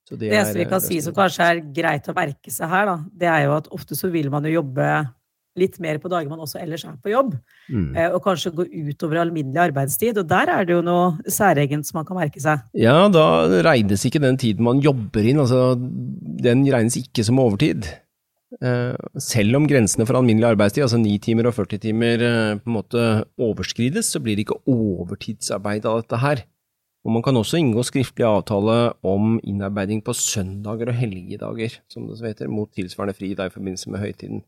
Så 0.09 0.19
Det 0.21 0.29
er, 0.31 0.41
eneste 0.41 0.61
vi 0.61 0.69
kan 0.69 0.81
eh, 0.81 0.85
si 0.85 1.01
som 1.05 1.15
kanskje 1.17 1.45
er 1.51 1.61
greit 1.77 2.09
å 2.11 2.15
merke 2.17 2.53
seg 2.53 2.69
her, 2.73 2.89
da, 2.91 2.97
det 3.21 3.29
er 3.31 3.45
jo 3.47 3.55
at 3.57 3.69
ofte 3.73 3.97
så 3.97 4.11
vil 4.13 4.31
man 4.33 4.45
jo 4.49 4.59
jobbe 4.59 4.89
litt 5.55 5.77
mer 5.79 6.01
på 6.03 6.11
dager 6.11 6.27
man 6.29 6.41
også 6.43 6.59
ellers 6.59 6.83
er 6.89 6.97
på 7.01 7.13
jobb, 7.13 7.37
Mm. 7.71 7.97
eh, 7.97 8.11
og 8.13 8.21
kanskje 8.25 8.51
gå 8.53 8.65
utover 8.91 9.21
alminnelig 9.23 9.61
arbeidstid. 9.71 10.19
Og 10.21 10.27
der 10.29 10.51
er 10.53 10.67
det 10.67 10.75
jo 10.75 10.83
noe 10.85 11.15
særegent 11.31 11.87
som 11.89 11.97
man 12.01 12.05
kan 12.09 12.19
merke 12.19 12.43
seg. 12.43 12.61
Ja, 12.77 13.09
da 13.09 13.47
regnes 13.65 14.05
ikke 14.05 14.21
den 14.21 14.37
tiden 14.37 14.67
man 14.67 14.83
jobber 14.85 15.25
inn, 15.25 15.39
altså 15.41 15.77
den 15.79 16.67
regnes 16.69 16.99
ikke 17.01 17.25
som 17.25 17.39
overtid. 17.41 17.87
Eh, 18.63 18.95
selv 19.19 19.59
om 19.59 19.67
grensene 19.69 20.07
for 20.07 20.19
alminnelig 20.19 20.53
arbeidstid, 20.53 20.85
altså 20.85 21.01
9 21.01 21.19
timer 21.25 21.49
og 21.51 21.57
40 21.57 21.81
timer, 21.83 22.23
eh, 22.23 22.57
på 22.61 22.71
en 22.71 22.77
måte 22.77 23.05
overskrides, 23.41 24.13
så 24.15 24.21
blir 24.23 24.37
det 24.37 24.47
ikke 24.47 24.63
overtidsarbeid 24.71 25.87
av 25.87 26.03
dette 26.03 26.21
her. 26.23 26.45
Og 27.05 27.13
man 27.13 27.23
kan 27.23 27.37
også 27.37 27.59
inngå 27.61 27.83
skriftlig 27.85 28.25
avtale 28.25 28.95
om 29.05 29.39
innarbeiding 29.45 30.01
på 30.05 30.15
søndager 30.17 30.89
og 30.89 30.97
helgedager, 30.97 31.81
som 31.89 32.07
det 32.09 32.23
heter, 32.23 32.49
mot 32.49 32.71
tilsvarende 32.73 33.17
fri 33.17 33.35
da 33.35 33.47
i 33.47 33.53
forbindelse 33.53 33.91
med 33.93 34.01
høytiden 34.01 34.45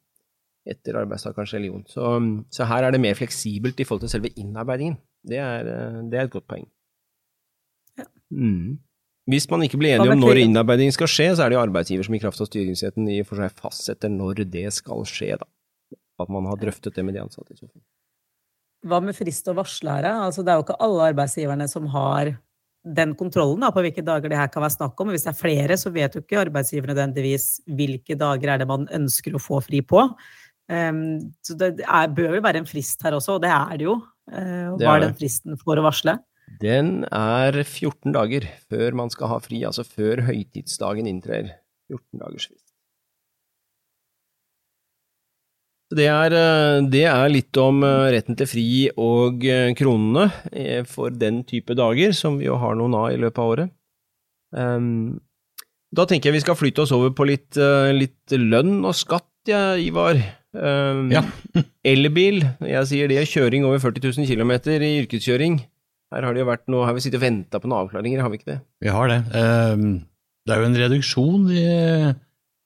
etter 0.66 0.96
arbeidstakerens 0.98 1.52
religion. 1.54 1.84
Så, 1.86 2.16
så 2.50 2.64
her 2.66 2.86
er 2.86 2.94
det 2.94 3.02
mer 3.02 3.14
fleksibelt 3.14 3.78
i 3.78 3.84
forhold 3.84 4.06
til 4.06 4.14
selve 4.16 4.32
innarbeidingen. 4.40 4.96
Det 5.26 5.38
er, 5.38 5.68
eh, 5.68 6.00
det 6.10 6.18
er 6.18 6.26
et 6.26 6.32
godt 6.32 6.48
poeng. 6.48 6.66
Ja. 7.98 8.08
Mm. 8.30 8.78
Hvis 9.26 9.48
man 9.50 9.64
ikke 9.66 9.78
blir 9.80 9.96
enige 9.96 10.12
om 10.14 10.20
når 10.20 10.38
innarbeidingen 10.38 10.52
innarbeiding 10.52 10.94
skal 10.94 11.10
skje, 11.10 11.28
så 11.34 11.44
er 11.44 11.50
det 11.50 11.56
jo 11.56 11.64
arbeidsgiver 11.64 12.06
som 12.06 12.14
i 12.14 12.22
kraft 12.22 12.42
av 12.42 12.46
styringsretten 12.46 13.08
i 13.10 13.20
og 13.24 13.28
for 13.30 13.42
seg 13.42 13.58
fastsetter 13.58 14.12
når 14.12 14.44
det 14.52 14.68
skal 14.76 15.02
skje, 15.08 15.34
da. 15.40 15.48
At 16.22 16.30
man 16.32 16.46
har 16.48 16.58
drøftet 16.60 16.94
det 16.94 17.04
med 17.04 17.16
de 17.16 17.24
ansatte. 17.24 17.56
Hva 18.86 19.00
med 19.02 19.16
frist 19.18 19.48
og 19.50 19.58
varslære? 19.58 20.12
Altså, 20.28 20.44
det 20.46 20.52
er 20.52 20.60
jo 20.60 20.66
ikke 20.68 20.78
alle 20.86 21.10
arbeidsgiverne 21.10 21.66
som 21.68 21.88
har 21.92 22.36
den 22.86 23.16
kontrollen 23.18 23.64
da, 23.64 23.72
på 23.74 23.82
hvilke 23.82 24.04
dager 24.06 24.30
det 24.30 24.38
her 24.38 24.50
kan 24.52 24.62
være 24.62 24.76
snakk 24.76 25.00
om. 25.02 25.10
Hvis 25.10 25.26
det 25.26 25.32
er 25.32 25.40
flere, 25.40 25.78
så 25.80 25.90
vet 25.90 26.14
jo 26.14 26.22
ikke 26.22 26.44
arbeidsgiverne 26.44 26.94
nødvendigvis 26.94 27.48
hvilke 27.66 28.14
dager 28.18 28.54
er 28.54 28.62
det 28.62 28.68
man 28.70 28.86
ønsker 28.94 29.34
å 29.34 29.42
få 29.42 29.58
fri 29.64 29.82
på. 29.82 30.06
Um, 30.70 31.32
så 31.46 31.58
det 31.58 31.72
er, 31.82 32.14
bør 32.14 32.38
jo 32.38 32.44
være 32.46 32.62
en 32.62 32.68
frist 32.68 33.02
her 33.06 33.18
også, 33.18 33.36
og 33.36 33.44
det 33.44 33.50
er 33.50 33.74
det 33.80 33.88
jo. 33.88 33.98
Uh, 34.30 34.74
hva 34.78 34.96
er 34.96 35.06
den 35.08 35.18
fristen 35.18 35.58
for 35.58 35.78
å 35.78 35.86
varsle? 35.86 36.16
Den 36.62 37.04
er 37.10 37.58
14 37.64 38.14
dager 38.14 38.46
før 38.70 38.94
man 38.96 39.10
skal 39.12 39.32
ha 39.34 39.40
fri, 39.42 39.64
altså 39.66 39.84
før 39.84 40.22
høytidsdagen 40.28 41.08
inntrer. 41.10 41.56
14 41.90 42.22
dagers 42.22 42.46
frist. 42.48 42.62
Det 45.94 46.06
er, 46.10 46.34
eh, 46.34 46.80
det 46.90 47.04
er 47.06 47.28
litt 47.30 47.54
om 47.62 47.84
eh, 47.86 48.08
retten 48.16 48.34
til 48.38 48.48
fri 48.50 48.66
og 48.98 49.44
eh, 49.46 49.70
kronene 49.78 50.26
for 50.90 51.14
den 51.14 51.44
type 51.46 51.76
dager, 51.78 52.10
som 52.16 52.40
vi 52.40 52.48
jo 52.48 52.56
har 52.58 52.74
noen 52.74 52.96
av 52.98 53.12
i 53.12 53.20
løpet 53.22 53.38
av 53.42 53.52
året. 53.54 53.72
Ehm, 54.56 55.20
Da 55.96 56.04
tenker 56.04 56.28
jeg 56.28 56.40
vi 56.40 56.42
skal 56.42 56.58
flytte 56.58 56.82
oss 56.82 56.90
over 56.92 57.12
på 57.14 57.24
litt, 57.28 57.56
litt 57.94 58.34
lønn 58.34 58.82
og 58.84 58.92
skatt, 58.98 59.30
ja, 59.46 59.76
Ivar. 59.78 60.18
Ehm, 60.58 61.06
Ja. 61.14 61.22
Elbil, 61.86 62.42
jeg 62.66 62.86
sier 62.90 63.08
det, 63.08 63.22
kjøring 63.30 63.64
over 63.64 63.78
40 63.78 64.02
000 64.18 64.26
km 64.26 64.52
i 64.82 64.90
yrkeskjøring. 65.04 65.60
Her 66.14 66.22
har 66.22 66.34
det 66.36 66.42
jo 66.44 66.48
vært 66.48 66.68
noe, 66.70 66.84
har 66.86 66.94
vi 66.94 67.02
sittet 67.02 67.18
og 67.18 67.24
venta 67.26 67.58
på 67.60 67.66
noen 67.70 67.82
avklaringer, 67.86 68.20
har 68.22 68.30
vi 68.30 68.38
ikke 68.38 68.52
det? 68.52 68.60
Vi 68.84 68.92
har 68.94 69.08
det. 69.10 69.18
Ehm, 69.34 69.88
Det 70.46 70.54
er 70.54 70.60
jo 70.62 70.66
en 70.68 70.78
reduksjon 70.78 71.46
i 71.50 71.62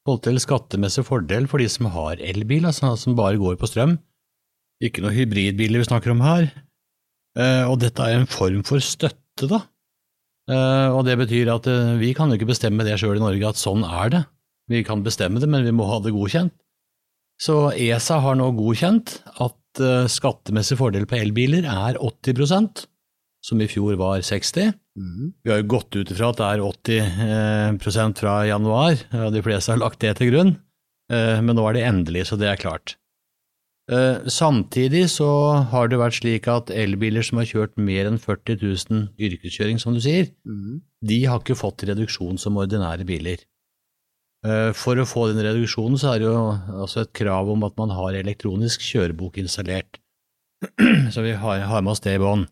forhold 0.04 0.22
til 0.26 0.40
skattemessig 0.42 1.04
fordel 1.08 1.46
for 1.48 1.62
de 1.62 1.68
som 1.72 1.86
har 1.94 2.20
elbil, 2.20 2.66
altså 2.68 2.90
som 3.00 3.14
bare 3.16 3.38
går 3.40 3.56
på 3.56 3.68
strøm. 3.70 3.94
Ikke 4.84 5.00
noe 5.00 5.14
hybridbiler 5.16 5.80
vi 5.80 5.88
snakker 5.88 6.12
om 6.12 6.20
her. 6.20 6.50
Eh, 7.38 7.64
Og 7.70 7.78
dette 7.80 8.00
er 8.04 8.18
en 8.18 8.26
form 8.28 8.62
for 8.68 8.78
støtte, 8.84 9.48
da. 9.48 9.62
Eh, 10.50 10.88
Og 10.92 11.04
det 11.06 11.16
betyr 11.18 11.48
at 11.54 11.66
eh, 11.66 11.96
vi 11.96 12.12
kan 12.12 12.28
jo 12.28 12.36
ikke 12.36 12.50
bestemme 12.52 12.84
det 12.84 12.98
sjøl 13.00 13.16
i 13.16 13.24
Norge, 13.24 13.48
at 13.48 13.56
sånn 13.56 13.84
er 13.88 14.08
det. 14.10 14.22
Vi 14.68 14.82
kan 14.84 15.02
bestemme 15.02 15.40
det, 15.40 15.48
men 15.48 15.64
vi 15.64 15.72
må 15.72 15.86
ha 15.88 16.00
det 16.00 16.12
godkjent. 16.12 16.52
Så 17.40 17.72
ESA 17.72 18.20
har 18.20 18.36
nå 18.36 18.50
godkjent 18.52 19.22
at 19.40 19.80
eh, 19.80 20.04
skattemessig 20.06 20.76
fordel 20.76 21.06
på 21.08 21.16
elbiler 21.16 21.64
er 21.64 21.96
80 21.96 22.89
som 23.44 23.60
i 23.60 23.68
fjor 23.70 23.96
var 24.00 24.20
60 24.26 24.72
vi 25.44 25.50
har 25.50 25.62
jo 25.62 25.68
gått 25.72 25.96
ut 25.96 26.10
ifra 26.12 26.28
at 26.34 26.40
det 26.40 26.48
er 26.50 26.64
80 26.66 27.78
prosent 27.80 28.18
fra 28.20 28.34
januar, 28.44 28.98
og 29.16 29.32
de 29.32 29.40
fleste 29.42 29.72
har 29.72 29.80
lagt 29.80 30.00
det 30.04 30.16
til 30.18 30.28
grunn, 30.32 30.56
Eh, 31.10 31.40
men 31.42 31.56
nå 31.58 31.64
er 31.66 31.74
det 31.74 31.80
endelig, 31.88 32.28
så 32.28 32.36
det 32.38 32.46
er 32.46 32.58
klart. 32.60 32.92
Eh, 33.90 34.22
Samtidig 34.30 35.08
så 35.10 35.26
har 35.72 35.88
det 35.90 35.98
vært 35.98 36.20
slik 36.20 36.46
at 36.46 36.70
elbiler 36.70 37.24
som 37.26 37.40
har 37.40 37.48
kjørt 37.50 37.74
mer 37.82 38.06
enn 38.06 38.20
40 38.22 38.60
000 38.62 39.08
yrkeskjøring, 39.18 39.80
som 39.82 39.96
du 39.96 40.00
sier, 40.04 40.28
de 41.02 41.18
har 41.26 41.40
ikke 41.42 41.58
fått 41.58 41.82
reduksjon 41.88 42.38
som 42.38 42.60
ordinære 42.62 43.02
biler. 43.08 43.42
Eh, 44.46 44.70
For 44.72 45.02
å 45.02 45.08
få 45.08 45.32
den 45.32 45.42
reduksjonen 45.42 45.98
så 45.98 46.14
er 46.14 46.22
det 46.22 46.30
jo 46.30 46.38
altså 46.84 47.02
et 47.02 47.12
krav 47.12 47.50
om 47.50 47.66
at 47.66 47.74
man 47.76 47.90
har 47.90 48.14
elektronisk 48.14 48.80
kjørebok 48.86 49.42
installert. 49.42 49.98
Så 51.10 51.22
vi 51.24 51.32
har, 51.32 51.58
har 51.64 51.82
med 51.82 51.90
oss 51.96 52.02
det 52.04 52.14
i 52.18 52.22
bånn. 52.22 52.46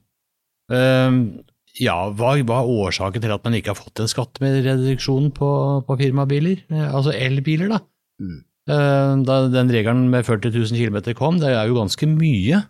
Eh, 0.71 1.45
Ja, 1.79 2.09
hva, 2.11 2.33
hva 2.43 2.57
er 2.65 2.71
årsaken 2.89 3.23
til 3.23 3.31
at 3.31 3.45
man 3.47 3.55
ikke 3.55 3.71
har 3.71 3.79
fått 3.79 4.01
en 4.03 4.09
skattereduksjon 4.11 5.29
på, 5.37 5.49
på 5.87 5.97
firmabiler? 6.01 6.65
Eh, 6.73 6.89
Altså 6.95 7.13
elbiler, 7.15 7.69
da. 7.77 7.79
Mm. 8.21 8.39
Eh, 8.69 9.13
Da 9.29 9.37
den 9.53 9.71
regelen 9.71 10.09
med 10.11 10.27
40 10.27 10.51
000 10.51 10.75
km 10.81 11.15
kom, 11.15 11.39
det 11.39 11.53
er 11.55 11.69
jo 11.71 11.77
ganske 11.79 12.09
mye, 12.11 12.65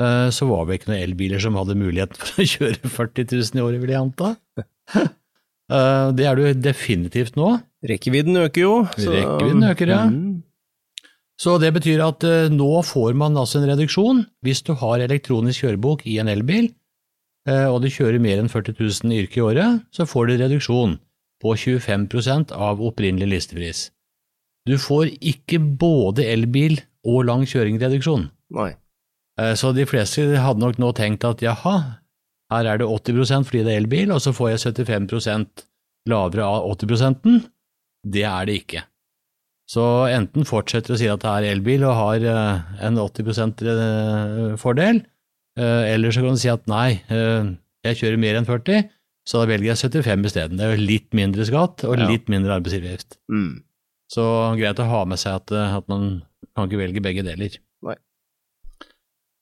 eh, 0.00 0.28
så 0.30 0.46
var 0.48 0.66
det 0.68 0.78
ikke 0.80 0.92
noen 0.92 1.02
elbiler 1.08 1.42
som 1.42 1.58
hadde 1.58 1.74
mulighet 1.80 2.14
for 2.16 2.44
å 2.44 2.46
kjøre 2.54 2.92
40 2.94 3.26
000 3.32 3.58
i 3.58 3.64
året, 3.66 3.82
vil 3.82 3.94
jeg 3.96 4.04
anta. 4.04 4.36
Eh, 5.72 6.08
Det 6.12 6.26
er 6.26 6.36
det 6.36 6.42
jo 6.44 6.60
definitivt 6.60 7.36
nå. 7.38 7.46
Rekkevidden 7.88 8.36
øker 8.42 8.60
jo. 8.60 8.72
så- 8.92 9.12
Rekkevidden 9.14 9.62
øker, 9.70 9.88
ja. 9.88 10.00
Mm. 10.10 10.42
Så 11.40 11.54
det 11.62 11.70
betyr 11.72 12.02
at 12.04 12.26
nå 12.52 12.82
får 12.84 13.14
man 13.16 13.34
altså 13.40 13.58
en 13.62 13.70
reduksjon 13.70 14.20
hvis 14.44 14.60
du 14.66 14.74
har 14.76 15.00
elektronisk 15.00 15.62
kjørebok 15.64 16.04
i 16.06 16.18
en 16.20 16.28
elbil, 16.28 16.68
og 17.48 17.80
du 17.82 17.88
kjører 17.90 18.20
mer 18.22 18.38
enn 18.38 18.50
40 18.50 18.76
000 18.78 19.16
yrke 19.18 19.40
i 19.40 19.42
året, 19.42 19.80
så 19.90 20.06
får 20.06 20.28
du 20.28 20.34
reduksjon 20.38 20.92
på 21.42 21.56
25% 21.58 22.52
av 22.54 22.82
opprinnelig 22.84 23.28
listepris. 23.32 23.80
Du 24.68 24.76
får 24.78 25.10
ikke 25.18 25.58
både 25.58 26.26
elbil 26.30 26.78
og 27.02 27.24
lang 27.26 27.42
kjøring-reduksjon. 27.48 28.28
Nei. 28.54 28.70
Eh, 29.40 29.54
Så 29.58 29.72
de 29.74 29.86
fleste 29.88 30.22
hadde 30.38 30.62
nok 30.62 30.78
nå 30.78 30.92
tenkt 30.94 31.24
at 31.26 31.42
jaha, 31.42 31.98
her 32.52 32.68
er 32.68 32.78
det 32.78 32.86
80 32.86 33.48
fordi 33.48 33.64
det 33.64 33.72
er 33.74 33.82
elbil, 33.82 34.12
og 34.12 34.20
så 34.22 34.32
får 34.36 34.52
jeg 34.52 34.74
75% 34.76 35.66
lavere 36.08 36.44
av 36.44 36.66
80% 36.76 37.48
Det 38.04 38.24
er 38.26 38.46
det 38.46 38.54
ikke. 38.62 38.82
Så 39.70 39.82
enten 40.10 40.44
fortsetter 40.44 40.94
å 40.94 40.98
si 40.98 41.06
at 41.08 41.22
det 41.22 41.30
er 41.30 41.52
elbil 41.52 41.84
og 41.86 41.94
har 41.94 42.24
eh, 42.26 42.86
en 42.86 42.98
80 42.98 43.30
eh, 43.72 44.56
fordel, 44.58 44.96
eh, 44.96 45.11
eller 45.60 46.14
så 46.14 46.22
kan 46.24 46.36
du 46.36 46.40
si 46.40 46.50
at 46.52 46.66
nei, 46.70 47.02
eh, 47.12 47.50
jeg 47.84 47.98
kjører 48.00 48.20
mer 48.22 48.38
enn 48.38 48.48
40, 48.48 48.86
så 49.28 49.42
da 49.42 49.50
velger 49.50 49.72
jeg 49.72 49.80
75 49.82 50.26
isteden. 50.30 50.58
Det 50.58 50.66
er 50.66 50.76
jo 50.76 50.86
litt 50.88 51.12
mindre 51.14 51.46
skatt 51.46 51.84
og 51.86 51.98
Ja. 51.98 52.08
litt 52.08 52.30
mindre 52.32 52.56
arbeidsgiveravgift. 52.58 53.18
Mm. 53.30 53.62
Så 54.10 54.24
greit 54.58 54.80
å 54.82 54.88
ha 54.88 55.04
med 55.04 55.18
seg 55.18 55.34
at, 55.40 55.52
eh, 55.52 55.76
at 55.76 55.88
man 55.88 56.22
kan 56.56 56.68
ikke 56.68 56.80
velge 56.80 57.02
begge 57.02 57.24
deler. 57.24 57.56
Nei. 57.82 57.96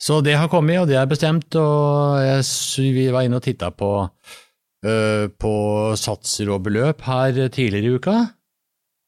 Så 0.01 0.23
det 0.25 0.37
har 0.37 0.49
kommet, 0.49 0.79
og 0.81 0.88
det 0.88 0.96
er 0.96 1.07
bestemt, 1.07 1.55
og 1.57 2.20
jeg, 2.25 2.94
vi 2.94 3.11
var 3.11 3.23
inne 3.27 3.37
og 3.37 3.42
titta 3.44 3.70
på, 3.70 4.11
uh, 4.87 5.27
på 5.29 5.55
satser 6.01 6.49
og 6.49 6.62
beløp 6.64 7.03
her 7.03 7.33
tidligere 7.53 7.85
i 7.85 7.99
uka. 7.99 8.14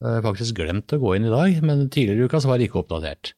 Jeg 0.03 0.19
har 0.19 0.27
faktisk 0.27 0.59
glemt 0.59 0.93
å 0.93 1.01
gå 1.01 1.17
inn 1.17 1.25
i 1.25 1.33
dag, 1.33 1.63
men 1.63 1.89
tidligere 1.89 2.27
i 2.27 2.29
uka 2.29 2.43
så 2.43 2.51
var 2.51 2.59
det 2.59 2.69
ikke 2.69 2.83
oppdatert. 2.83 3.33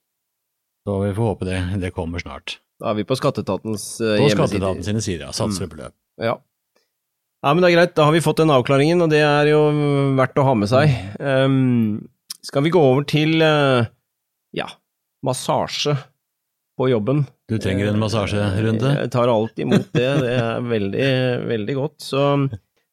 Så 0.83 0.99
vi 1.05 1.15
får 1.15 1.31
håpe 1.31 1.47
det, 1.47 1.61
det 1.81 1.95
kommer 1.95 2.19
snart. 2.19 2.59
Da 2.83 2.91
er 2.91 2.99
vi 2.99 3.07
på 3.07 3.17
skatteetatens 3.19 3.85
uh, 4.03 4.17
På 4.19 4.29
hjemmesider. 4.29 4.81
sine 4.87 5.03
sider, 5.05 5.29
ja. 5.29 5.35
Satser 5.37 5.69
og 5.69 5.75
beløp. 5.75 5.95
Ja. 6.23 6.35
ja, 7.45 7.53
men 7.53 7.63
det 7.63 7.71
er 7.71 7.77
greit. 7.77 7.95
Da 7.99 8.09
har 8.09 8.17
vi 8.17 8.25
fått 8.25 8.43
den 8.43 8.53
avklaringen, 8.55 9.05
og 9.05 9.13
det 9.13 9.23
er 9.25 9.51
jo 9.53 9.61
verdt 10.19 10.41
å 10.43 10.49
ha 10.49 10.57
med 10.59 10.71
seg. 10.71 10.97
Um, 11.21 12.03
skal 12.45 12.67
vi 12.67 12.75
gå 12.75 12.83
over 12.83 13.07
til 13.09 13.39
uh, 13.43 13.87
ja, 14.57 14.69
massasje 15.27 15.97
på 16.75 16.91
jobben? 16.91 17.25
Du 17.51 17.57
trenger 17.63 17.93
en 17.93 18.03
massasjerunde? 18.03 18.93
Jeg 19.05 19.15
tar 19.15 19.31
alltid 19.31 19.67
imot 19.69 19.89
det. 19.95 20.11
Det 20.25 20.35
er 20.35 20.69
veldig, 20.75 21.09
veldig 21.47 21.77
godt. 21.79 21.99
Så, 22.03 22.23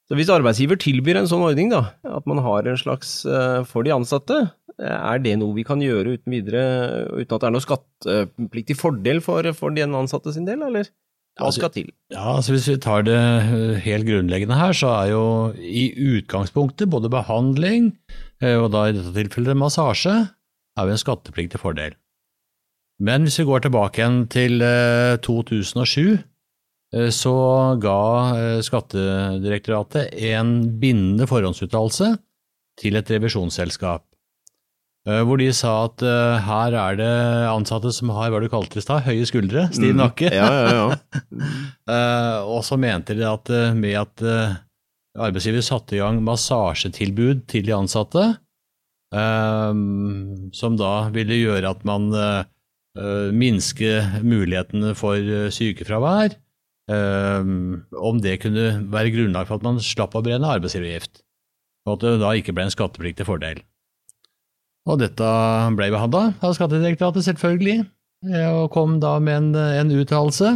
så 0.05 0.17
hvis 0.19 0.29
arbeidsgiver 0.33 0.77
tilbyr 0.81 1.23
en 1.23 1.29
sånn 1.31 1.45
ordning, 1.47 1.71
da, 1.73 1.87
at 2.05 2.27
man 2.29 2.43
har 2.45 2.69
en 2.69 2.77
slags 2.77 3.21
for 3.71 3.87
de 3.87 3.95
ansatte, 3.95 4.43
er 4.79 5.21
det 5.23 5.36
noe 5.41 5.55
vi 5.57 5.65
kan 5.67 5.81
gjøre 5.84 6.15
uten 6.17 6.34
videre, 6.34 6.63
uten 7.12 7.36
at 7.36 7.41
det 7.43 7.47
er 7.49 7.55
noe 7.55 7.65
skattepliktig 7.65 8.77
fordel 8.79 9.21
for, 9.25 9.45
for 9.57 9.75
den 9.75 9.95
ansatte 9.97 10.34
sin 10.36 10.47
del, 10.47 10.63
eller? 10.67 10.89
Hva 11.39 11.47
Altså, 11.47 11.62
skal 11.62 11.71
til? 11.71 11.91
Ja, 12.12 12.36
altså 12.36 12.51
Hvis 12.51 12.67
vi 12.67 12.77
tar 12.84 13.05
det 13.07 13.15
øh, 13.15 13.75
helt 13.86 14.07
grunnleggende 14.07 14.57
her, 14.60 14.73
så 14.75 14.88
er 14.99 15.12
jo 15.13 15.23
i 15.55 15.86
utgangspunktet 16.17 16.89
både 16.91 17.10
behandling, 17.10 17.93
øh, 18.43 18.57
og 18.63 18.71
da 18.73 18.89
i 18.89 18.95
dette 18.97 19.13
tilfellet 19.15 19.57
massasje, 19.57 20.15
er 20.77 20.88
jo 20.88 20.91
en 20.91 20.99
skattepliktig 20.99 21.60
fordel. 21.60 21.95
Men 22.99 23.23
hvis 23.23 23.39
vi 23.39 23.47
går 23.47 23.63
tilbake 23.63 24.01
igjen 24.01 24.27
til 24.27 24.62
øh, 24.62 25.17
2007, 25.23 26.19
øh, 26.95 27.10
så 27.15 27.36
ga 27.79 28.62
Skattedirektoratet 28.62 30.12
en 30.12 30.79
bindende 30.79 31.27
forhåndsuttalelse 31.27 32.17
til 32.81 32.95
et 32.99 33.12
revisjonsselskap. 33.12 34.03
Øh, 35.07 35.21
Hvor 35.27 35.39
de 35.41 35.49
sa 35.55 35.73
at 35.85 36.03
uh, 36.05 36.41
her 36.45 36.77
er 36.77 36.99
det 36.99 37.13
ansatte 37.51 37.93
som 37.95 38.13
har 38.15 38.29
hva 38.31 38.41
du 38.43 38.49
kalte 38.51 38.77
det 38.77 38.83
i 38.83 38.85
stad, 38.85 39.05
høye 39.07 39.27
skuldre, 39.29 39.67
stiv 39.73 39.95
nakke. 39.97 40.29
Ja, 40.33 40.49
ja, 40.51 40.75
ja. 40.77 40.85
uh, 41.89 42.37
og 42.57 42.61
så 42.67 42.77
mente 42.81 43.17
de 43.17 43.25
at 43.27 43.51
uh, 43.53 43.71
med 43.77 43.97
at 44.01 44.25
eh, 44.25 44.59
arbeidsgiver 45.19 45.65
satte 45.65 45.97
i 45.97 46.01
gang 46.01 46.21
massasjetilbud 46.23 47.45
til 47.51 47.65
de 47.67 47.75
ansatte, 47.75 48.23
eh, 49.11 49.81
som 50.55 50.77
da 50.79 50.93
ville 51.11 51.41
gjøre 51.41 51.73
at 51.75 51.83
man 51.87 52.11
minske 53.31 54.21
mulighetene 54.23 54.93
for 54.99 55.15
eh, 55.15 55.49
sykefravær, 55.53 56.35
eh, 56.91 57.51
om 58.11 58.21
det 58.23 58.39
kunne 58.43 58.67
være 58.91 59.13
grunnlag 59.15 59.47
for 59.47 59.59
at 59.59 59.67
man 59.67 59.79
slapp 59.83 60.15
å 60.15 60.23
brenne 60.25 60.49
arbeidsgiveravgift, 60.57 61.23
og 61.87 61.93
at 61.95 62.05
det 62.05 62.15
da 62.23 62.33
ikke 62.35 62.55
ble 62.55 62.67
en 62.67 62.73
skattepliktig 62.73 63.27
fordel. 63.27 63.63
Og 64.89 64.97
dette 65.01 65.31
ble 65.77 65.91
behandla 65.93 66.31
av 66.41 66.55
Skattedirektoratet, 66.57 67.25
selvfølgelig, 67.27 67.83
eh, 68.31 68.49
og 68.49 68.71
kom 68.73 68.97
da 69.03 69.17
med 69.21 69.37
en, 69.37 69.49
en 69.83 69.93
uttalelse. 70.01 70.55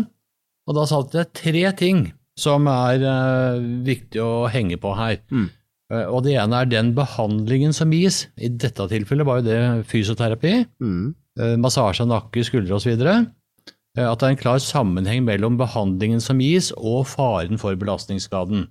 Og 0.65 0.77
da 0.77 0.85
sa 0.89 1.03
det 1.13 1.27
tre 1.37 1.67
ting 1.77 2.07
som 2.39 2.67
er 2.67 3.03
uh, 3.05 3.61
viktig 3.85 4.19
å 4.21 4.47
henge 4.51 4.79
på 4.81 4.91
her. 4.97 5.19
Mm. 5.31 5.47
Uh, 5.93 6.05
og 6.09 6.25
det 6.25 6.35
ene 6.41 6.61
er 6.61 6.71
den 6.71 6.91
behandlingen 6.97 7.75
som 7.75 7.93
gis. 7.95 8.25
I 8.35 8.49
dette 8.51 8.89
tilfellet 8.91 9.27
var 9.27 9.41
jo 9.41 9.49
det 9.49 9.61
fysioterapi, 9.91 10.65
Mm. 10.81 11.13
Uh, 11.35 11.57
massasje 11.59 12.05
av 12.05 12.07
nakke, 12.07 12.45
skuldre 12.47 12.77
osv. 12.77 12.93
At 12.95 14.19
det 14.21 14.27
er 14.27 14.33
en 14.33 14.39
klar 14.39 14.59
sammenheng 14.63 15.25
mellom 15.27 15.57
behandlingen 15.59 16.21
som 16.23 16.39
gis 16.39 16.69
og 16.75 17.05
faren 17.11 17.59
for 17.59 17.75
belastningsskaden. 17.79 18.69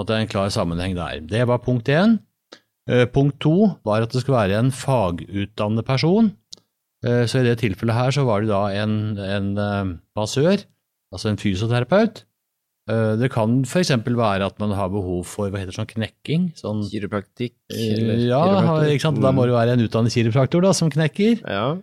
At 0.00 0.08
det 0.08 0.16
er 0.16 0.24
en 0.24 0.30
klar 0.32 0.52
sammenheng 0.52 0.96
der. 0.96 1.20
Det 1.20 1.44
var 1.48 1.60
punkt 1.64 1.88
én. 1.92 2.18
Eh, 2.90 3.06
punkt 3.08 3.38
to 3.40 3.54
var 3.86 4.04
at 4.04 4.12
det 4.12 4.20
skulle 4.20 4.42
være 4.42 4.58
en 4.60 4.70
fagutdannet 4.74 5.86
person. 5.88 6.32
Eh, 7.04 7.24
Så 7.24 7.40
i 7.40 7.46
det 7.48 7.58
tilfellet 7.62 7.96
her 7.96 8.10
så 8.12 8.24
var 8.28 8.42
det 8.44 8.50
da 8.52 8.66
en, 8.82 9.16
en 9.18 9.50
eh, 9.58 9.94
massør, 10.16 10.64
altså 11.12 11.30
en 11.32 11.40
fysioterapeut. 11.40 12.24
Det 12.84 13.30
kan 13.32 13.62
f.eks. 13.64 13.88
være 14.04 14.44
at 14.44 14.58
man 14.60 14.74
har 14.76 14.90
behov 14.92 15.22
for 15.24 15.48
hva 15.48 15.56
heter 15.56 15.70
det, 15.72 15.76
sånn 15.78 15.88
knekking. 15.88 16.42
Sånn, 16.52 16.82
Kiropraktikk? 16.90 17.54
Ja, 17.72 18.42
sant? 19.00 19.22
da 19.24 19.30
må 19.32 19.46
det 19.48 19.54
være 19.54 19.72
en 19.78 19.84
utdannet 19.86 20.12
kiropraktor 20.12 20.60
da, 20.60 20.74
som 20.76 20.90
knekker. 20.92 21.38
Ja. 21.48 21.78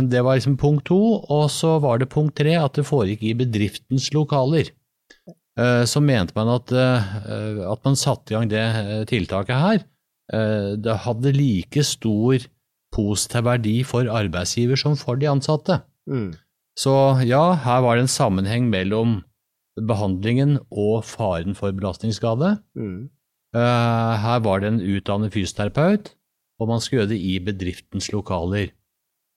Det 0.00 0.22
var 0.24 0.38
liksom 0.38 0.56
punkt 0.56 0.86
to, 0.88 0.96
og 1.28 1.50
så 1.52 1.74
var 1.84 2.00
det 2.00 2.08
punkt 2.16 2.32
tre 2.40 2.54
at 2.56 2.80
det 2.80 2.86
foregikk 2.88 3.26
i 3.28 3.34
bedriftens 3.42 4.08
lokaler. 4.16 4.72
Så 5.84 6.00
mente 6.00 6.32
man 6.38 6.48
at, 6.56 6.72
at 6.72 7.84
man 7.84 8.00
satte 8.00 8.32
i 8.32 8.38
gang 8.38 8.48
det 8.48 8.64
tiltaket 9.12 9.60
her. 9.66 9.84
Eh, 10.32 10.76
Det 10.76 10.96
hadde 11.06 11.34
like 11.36 11.84
stor 11.86 12.46
positiv 12.94 13.46
verdi 13.46 13.80
for 13.86 14.08
arbeidsgiver 14.10 14.78
som 14.78 14.96
for 14.98 15.16
de 15.20 15.28
ansatte. 15.30 15.82
Mm. 16.10 16.32
Så 16.78 16.92
ja, 17.26 17.54
her 17.64 17.82
var 17.84 17.96
det 17.96 18.06
en 18.06 18.14
sammenheng 18.14 18.70
mellom 18.70 19.20
behandlingen 19.80 20.58
og 20.70 21.04
faren 21.06 21.54
for 21.58 21.72
belastningsskade. 21.76 22.56
Mm. 22.78 23.10
Eh, 23.54 24.14
Her 24.24 24.40
var 24.44 24.60
det 24.62 24.72
en 24.72 24.82
utdannet 24.82 25.34
fysioterapeut, 25.34 26.12
og 26.60 26.68
man 26.70 26.82
skulle 26.82 27.04
gjøre 27.04 27.14
det 27.14 27.20
i 27.22 27.38
bedriftens 27.42 28.10
lokaler. 28.14 28.72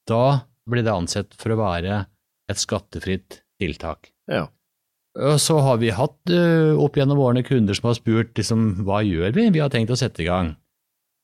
Da 0.10 0.43
ble 0.69 0.84
det 0.84 0.93
ansett 0.93 1.38
for 1.39 1.53
å 1.53 1.62
være 1.62 2.03
et 2.51 2.60
skattefritt 2.60 3.41
tiltak. 3.62 4.12
Ja. 4.27 4.47
Så 5.38 5.60
har 5.62 5.77
vi 5.77 5.91
hatt 5.93 6.32
eh, 6.34 6.73
opp 6.73 6.97
gjennom 6.97 7.21
årene 7.21 7.45
kunder 7.45 7.77
som 7.77 7.91
har 7.91 7.99
spurt 7.99 8.34
liksom, 8.39 8.84
hva 8.88 9.03
gjør 9.06 9.36
vi? 9.36 9.49
Vi 9.53 9.62
har 9.62 9.69
tenkt 9.73 9.93
å 9.93 9.99
sette 9.99 10.23
i 10.23 10.27
gang. 10.27 10.56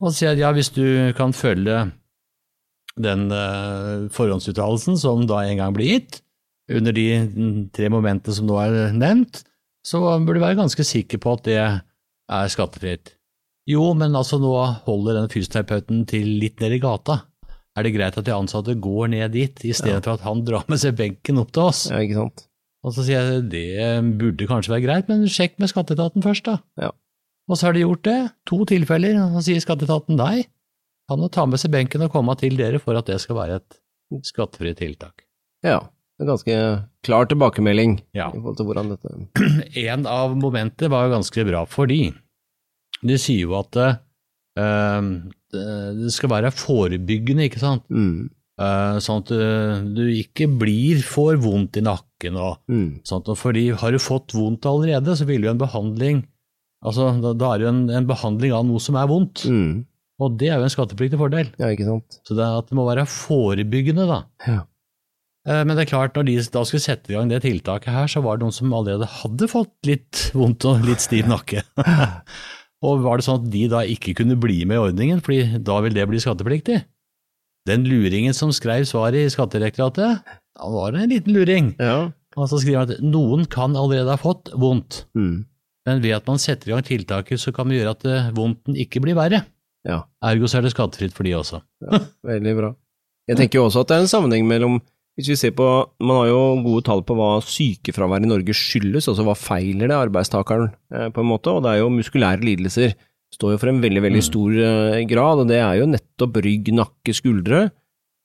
Og 0.00 0.10
så 0.10 0.16
sier 0.16 0.32
jeg 0.32 0.42
ja, 0.44 0.50
hvis 0.56 0.72
du 0.72 0.84
kan 1.18 1.34
følge 1.36 1.90
den 3.00 3.28
uh, 3.32 4.08
forhåndsuttalelsen 4.12 4.96
som 5.00 5.26
da 5.28 5.42
en 5.46 5.60
gang 5.60 5.76
ble 5.76 5.86
gitt, 5.92 6.20
under 6.70 6.94
de 6.94 7.06
tre 7.74 7.88
momentene 7.92 8.34
som 8.34 8.46
nå 8.48 8.58
er 8.62 8.92
nevnt, 8.96 9.42
så 9.86 10.00
bør 10.22 10.36
du 10.36 10.42
være 10.42 10.58
ganske 10.60 10.84
sikker 10.86 11.20
på 11.22 11.32
at 11.36 11.46
det 11.48 11.56
er 11.60 12.52
skattefritt. 12.52 13.14
Jo, 13.70 13.90
men 13.98 14.14
altså 14.18 14.38
nå 14.40 14.52
holder 14.86 15.18
den 15.20 15.30
fysioterapeuten 15.32 16.04
til 16.10 16.28
litt 16.42 16.62
ned 16.62 16.76
i 16.76 16.82
gata. 16.82 17.20
Er 17.78 17.86
det 17.86 17.94
greit 17.94 18.16
at 18.18 18.26
de 18.26 18.34
ansatte 18.34 18.74
går 18.82 19.10
ned 19.12 19.34
dit, 19.34 19.64
i 19.66 19.72
stedet 19.76 20.00
Ja. 20.00 20.04
for 20.04 20.16
at 20.18 20.24
han 20.26 20.44
drar 20.46 20.64
med 20.70 20.80
seg 20.82 20.96
benken 20.98 21.38
opp 21.42 21.52
til 21.54 21.68
oss? 21.68 21.84
ja, 21.90 22.00
ikke 22.02 22.18
sant. 22.18 22.46
Og 22.80 22.94
så 22.96 23.04
sier 23.04 23.20
jeg 23.20 23.42
det 23.52 23.68
burde 24.18 24.46
kanskje 24.48 24.72
være 24.72 24.86
greit, 24.86 25.08
men 25.10 25.26
sjekk 25.28 25.58
med 25.60 25.68
skatteetaten 25.68 26.24
først, 26.24 26.46
da. 26.48 26.58
Ja. 26.80 26.90
Og 27.50 27.58
så 27.58 27.66
har 27.66 27.74
de 27.74 27.82
gjort 27.82 28.04
det, 28.06 28.18
to 28.46 28.60
tilfeller, 28.70 29.16
og 29.24 29.32
så 29.38 29.42
sier 29.48 29.62
skatteetaten 29.64 30.16
nei. 30.20 30.44
Han 31.10 31.18
må 31.18 31.28
ta 31.34 31.42
med 31.50 31.58
seg 31.58 31.72
benken 31.74 32.04
og 32.06 32.12
komme 32.14 32.36
til 32.38 32.54
dere 32.60 32.78
for 32.78 32.94
at 33.00 33.08
det 33.10 33.16
skal 33.22 33.36
være 33.40 33.56
et 33.58 33.80
skattefritt 34.28 34.78
tiltak. 34.78 35.24
Ja. 35.66 35.80
En 36.20 36.28
ganske 36.28 36.54
klar 37.06 37.26
tilbakemelding 37.30 37.94
Ja. 38.14 38.28
i 38.28 38.36
forhold 38.38 38.56
til 38.58 38.66
hvordan 38.68 38.90
dette 38.92 39.12
En 39.88 40.06
av 40.06 40.34
momentene 40.36 40.90
var 40.92 41.06
jo 41.08 41.14
ganske 41.16 41.44
bra, 41.48 41.62
fordi 41.66 42.12
de 43.02 43.16
sier 43.18 43.46
jo 43.48 43.54
at 43.58 43.78
eh, 43.80 45.00
det 45.50 46.12
skal 46.14 46.30
være 46.34 46.52
forebyggende, 46.54 47.48
ikke 47.48 47.62
sant. 47.62 47.86
Mm. 47.88 48.28
Eh, 48.60 48.98
sånn 49.02 49.22
at 49.24 49.32
du 49.96 50.02
ikke 50.12 50.46
blir 50.60 51.00
får 51.02 51.40
vondt 51.42 51.80
i 51.80 51.86
nakken 51.88 52.36
og 52.36 52.58
Mm. 52.68 53.00
sånt. 53.08 53.26
Og 53.32 53.38
fordi 53.40 53.70
har 53.74 53.90
du 53.90 53.98
fått 53.98 54.36
vondt 54.36 54.68
allerede, 54.68 55.16
så 55.16 55.24
vil 55.26 55.42
jo 55.48 55.50
en 55.50 55.58
behandling 55.64 56.26
Altså, 56.84 57.10
da, 57.20 57.34
da 57.36 57.52
er 57.54 57.58
det 57.60 57.66
jo 57.66 57.72
en, 57.74 57.80
en 58.00 58.06
behandling 58.08 58.52
av 58.56 58.64
noe 58.64 58.80
som 58.80 58.96
er 58.96 59.08
vondt, 59.10 59.42
Mm. 59.50 59.84
og 60.20 60.36
det 60.40 60.48
er 60.48 60.58
jo 60.60 60.64
en 60.68 60.72
skattepliktig 60.72 61.18
fordel. 61.20 61.50
Ja, 61.60 61.68
ikke 61.74 61.84
sant. 61.88 62.20
Så 62.24 62.36
det, 62.38 62.44
at 62.46 62.68
det 62.70 62.76
må 62.78 62.86
være 62.88 63.04
forebyggende, 63.08 64.06
da. 64.08 64.20
Ja. 64.46 64.62
Eh, 65.48 65.62
Men 65.64 65.76
det 65.76 65.84
er 65.86 65.90
klart, 65.92 66.14
når 66.16 66.26
de 66.28 66.36
da 66.52 66.62
skulle 66.68 66.84
sette 66.84 67.12
i 67.12 67.16
gang 67.18 67.28
det 67.28 67.42
tiltaket 67.44 67.92
her, 67.92 68.06
så 68.08 68.22
var 68.24 68.36
det 68.40 68.46
noen 68.46 68.56
som 68.56 68.72
allerede 68.76 69.08
hadde 69.20 69.48
fått 69.52 69.72
litt 69.88 70.30
vondt 70.36 70.64
og 70.68 70.84
litt 70.88 71.00
stiv 71.04 71.28
nakke. 71.28 71.62
og 72.86 73.02
var 73.04 73.20
det 73.20 73.26
sånn 73.28 73.42
at 73.44 73.50
de 73.52 73.66
da 73.72 73.82
ikke 73.84 74.14
kunne 74.22 74.38
bli 74.40 74.62
med 74.68 74.78
i 74.78 74.84
ordningen, 74.88 75.20
fordi 75.24 75.60
da 75.64 75.80
vil 75.84 75.96
det 75.96 76.08
bli 76.08 76.20
skattepliktig? 76.22 76.80
Den 77.68 77.84
luringen 77.84 78.32
som 78.36 78.52
skrev 78.56 78.86
svaret 78.88 79.20
i 79.20 79.28
Skattedirektoratet, 79.32 80.22
han 80.60 80.72
var 80.72 80.96
en 80.96 81.10
liten 81.12 81.36
luring. 81.36 81.74
Ja. 81.78 82.08
Og 82.40 82.48
så 82.48 82.56
skriver 82.62 82.86
han 82.86 82.92
at 82.96 83.02
noen 83.04 83.44
kan 83.52 83.76
allerede 83.76 84.08
ha 84.14 84.20
fått 84.20 84.48
vondt, 84.56 85.04
Mm. 85.16 85.44
Men 85.90 86.00
ved 86.04 86.14
at 86.20 86.28
man 86.30 86.38
setter 86.40 86.70
i 86.70 86.74
gang 86.76 86.86
tiltaket, 86.86 87.42
så 87.42 87.52
kan 87.56 87.66
vi 87.70 87.80
gjøre 87.80 87.96
at 87.98 88.06
eh, 88.06 88.30
vondten 88.36 88.78
ikke 88.78 89.02
blir 89.02 89.18
verre. 89.18 89.42
ja. 89.88 90.04
Ergo 90.22 90.46
så 90.48 90.60
er 90.60 90.68
det 90.68 90.72
skattefritt 90.76 91.14
for 91.16 91.26
de 91.26 91.34
også. 91.38 91.60
Veldig 92.30 92.54
bra. 92.58 92.72
Jeg 93.30 93.38
tenker 93.38 93.60
jo 93.60 93.66
også 93.68 93.82
at 93.84 93.90
det 93.92 93.96
er 93.98 94.06
en 94.06 94.10
sammenheng 94.14 94.46
mellom 94.48 94.80
hvis 95.18 95.28
vi 95.34 95.36
ser 95.36 95.50
på, 95.52 95.66
Man 96.00 96.16
har 96.16 96.28
jo 96.30 96.38
gode 96.64 96.84
tall 96.86 97.02
på 97.04 97.12
hva 97.18 97.42
sykefravær 97.44 98.22
i 98.24 98.28
Norge 98.30 98.54
skyldes, 98.56 99.08
altså 99.10 99.24
hva 99.26 99.34
feiler 99.36 99.90
det 99.90 99.96
arbeidstakeren, 99.98 100.70
eh, 100.94 101.08
på 101.12 101.20
en 101.20 101.28
måte, 101.28 101.52
og 101.52 101.64
det 101.66 101.74
er 101.74 101.80
jo 101.82 101.90
muskulære 101.92 102.40
lidelser. 102.46 102.94
Står 103.34 103.52
jo 103.54 103.58
for 103.60 103.68
en 103.72 103.82
veldig, 103.82 104.00
veldig 104.06 104.22
Mm. 104.22 104.28
stor 104.30 104.50
eh, 104.64 105.04
grad, 105.10 105.42
og 105.42 105.48
det 105.50 105.58
er 105.60 105.74
jo 105.82 105.90
nettopp 105.90 106.40
rygg, 106.46 106.70
nakke, 106.72 107.12
skuldre. 107.14 107.60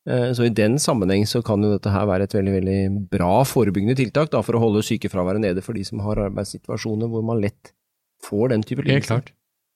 Eh, 0.07 0.31
Så 0.33 0.45
i 0.45 0.49
den 0.53 0.75
sammenheng 0.77 1.23
så 1.25 1.41
kan 1.43 1.61
jo 1.63 1.71
dette 1.77 1.89
her 1.91 2.05
være 2.05 2.23
et 2.27 2.33
veldig, 2.37 2.53
veldig 2.61 3.09
bra 3.09 3.43
forebyggende 3.43 3.95
tiltak 3.97 4.29
da, 4.31 4.41
for 4.45 4.53
å 4.53 4.59
holde 4.61 4.83
sykefraværet 4.85 5.41
nede 5.41 5.63
for 5.65 5.73
de 5.73 5.83
som 5.83 5.99
har 6.05 6.15
arbeidssituasjoner 6.29 7.09
hvor 7.09 7.23
man 7.25 7.41
lett 7.41 7.73
får 8.23 8.49
den 8.49 8.61
type 8.63 8.83
Helt 8.83 8.87
lidelser. 8.87 9.07
klart. 9.21 9.31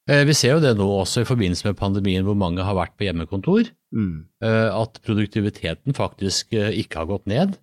Eh, 0.10 0.24
Vi 0.26 0.34
ser 0.34 0.54
jo 0.56 0.60
det 0.60 0.76
nå 0.78 0.86
også 1.02 1.22
i 1.22 1.30
forbindelse 1.30 1.66
med 1.66 1.78
pandemien 1.78 2.24
hvor 2.26 2.36
mange 2.38 2.64
har 2.64 2.76
vært 2.76 2.96
på 2.98 3.06
hjemmekontor, 3.08 3.70
Mm. 3.94 4.26
eh, 4.42 4.70
at 4.82 5.00
produktiviteten 5.02 5.94
faktisk 5.94 6.54
ikke 6.54 6.96
har 6.96 7.06
gått 7.08 7.26
ned. 7.28 7.58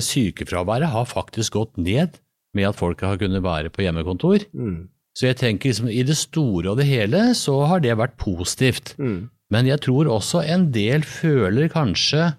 Sykefraværet 0.00 0.88
har 0.92 1.04
faktisk 1.08 1.52
gått 1.56 1.76
ned 1.78 2.18
med 2.54 2.68
at 2.68 2.76
folk 2.76 3.00
har 3.00 3.16
kunnet 3.20 3.42
være 3.42 3.70
på 3.72 3.82
hjemmekontor. 3.84 4.44
Mm. 4.54 4.88
Så 5.16 5.26
jeg 5.28 5.36
tenker 5.40 5.68
liksom 5.72 5.88
i 5.92 6.02
det 6.08 6.16
store 6.16 6.70
og 6.72 6.78
det 6.80 6.86
hele 6.88 7.32
så 7.36 7.66
har 7.68 7.80
det 7.80 7.96
vært 7.96 8.16
positivt. 8.20 8.94
Mm. 8.98 9.30
Men 9.52 9.68
jeg 9.68 9.82
tror 9.84 10.08
også 10.08 10.42
en 10.48 10.70
del 10.74 11.04
føler 11.04 11.68
kanskje, 11.72 12.30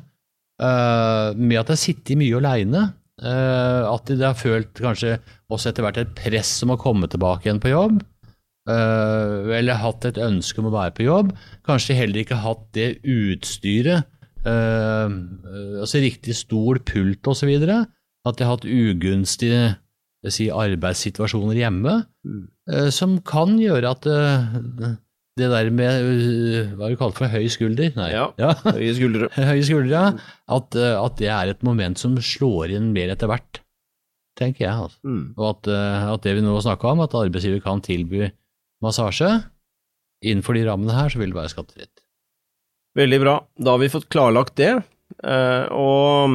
uh, 0.63 1.29
med 1.37 1.59
at 1.59 1.69
jeg 1.69 1.75
har 1.75 1.81
sittet 1.83 2.19
mye 2.19 2.39
aleine, 2.41 2.87
at 3.23 4.09
de 4.09 4.17
har 4.25 4.33
følt 4.35 4.73
kanskje 4.81 5.13
også 5.53 5.69
etter 5.69 5.85
hvert 5.85 5.99
et 6.01 6.15
press 6.17 6.49
om 6.65 6.73
å 6.73 6.79
komme 6.81 7.07
tilbake 7.07 7.45
igjen 7.45 7.61
på 7.61 7.69
jobb. 7.71 8.01
Uh, 8.67 9.51
eller 9.53 9.77
hatt 9.79 10.07
et 10.09 10.17
ønske 10.23 10.59
om 10.59 10.67
å 10.71 10.73
være 10.73 10.95
på 10.97 11.05
jobb. 11.05 11.29
Kanskje 11.67 11.95
heller 11.99 12.23
ikke 12.23 12.41
hatt 12.41 12.65
det 12.75 12.87
utstyret, 13.05 14.09
eh, 14.43 15.13
altså 15.79 16.01
riktig 16.03 16.35
stol, 16.35 16.81
pult 16.83 17.29
osv. 17.31 17.53
At 18.25 18.39
de 18.39 18.47
har 18.47 18.55
hatt 18.57 18.67
ugunstige 18.67 19.75
si, 20.31 20.49
arbeidssituasjoner 20.49 21.59
hjemme, 21.59 22.05
Mm. 22.25 22.47
eh, 22.71 22.89
som 22.89 23.17
kan 23.21 23.57
gjøre 23.59 23.89
at 23.91 24.05
eh, 24.07 24.95
det 25.39 25.49
der 25.49 25.69
med 25.73 25.89
eh, 25.89 26.71
hva 26.77 26.87
er 26.87 26.93
det 26.93 26.99
kalt 27.01 27.17
for 27.17 27.31
høy 27.31 27.47
skulder? 27.51 27.93
Nei. 27.97 28.11
Ja. 28.13 28.27
Høye 28.67 28.93
skuldre. 28.97 29.29
Høye 29.51 29.65
skuldre, 29.65 29.91
ja. 29.93 30.35
At, 30.57 30.77
eh, 30.77 30.93
at 30.99 31.17
det 31.21 31.31
er 31.33 31.53
et 31.53 31.65
moment 31.65 31.99
som 32.01 32.15
slår 32.21 32.75
inn 32.77 32.91
mer 32.95 33.13
etter 33.15 33.31
hvert, 33.31 33.63
tenker 34.39 34.67
jeg. 34.67 34.75
Altså. 34.87 35.01
Mm. 35.01 35.25
Og 35.33 35.49
at, 35.55 35.71
eh, 35.73 36.07
at 36.13 36.27
det 36.27 36.37
vi 36.37 36.45
nå 36.45 36.53
snakker 36.61 36.93
om, 36.93 37.03
at 37.05 37.17
arbeidsgiver 37.17 37.63
kan 37.65 37.81
tilby 37.85 38.29
massasje, 38.83 39.31
innenfor 40.23 40.57
de 40.57 40.65
rammene 40.67 40.95
her, 40.95 41.11
så 41.11 41.19
vil 41.19 41.33
det 41.33 41.39
være 41.41 41.51
skattefritt. 41.51 42.03
Veldig 42.97 43.19
bra. 43.23 43.37
Da 43.57 43.73
har 43.73 43.81
vi 43.81 43.91
fått 43.91 44.09
klarlagt 44.13 44.55
det. 44.59 44.75
Eh, 45.23 45.65
og 45.73 46.29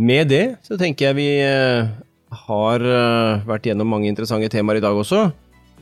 med 0.00 0.32
det 0.32 0.44
så 0.64 0.78
tenker 0.80 1.10
jeg 1.10 1.18
vi 1.18 1.28
eh, 1.44 1.90
har 2.46 2.84
eh, 2.84 3.46
vært 3.48 3.68
gjennom 3.68 3.90
mange 3.90 4.08
interessante 4.10 4.50
temaer 4.52 4.80
i 4.80 4.84
dag 4.84 4.96
også. 4.96 5.28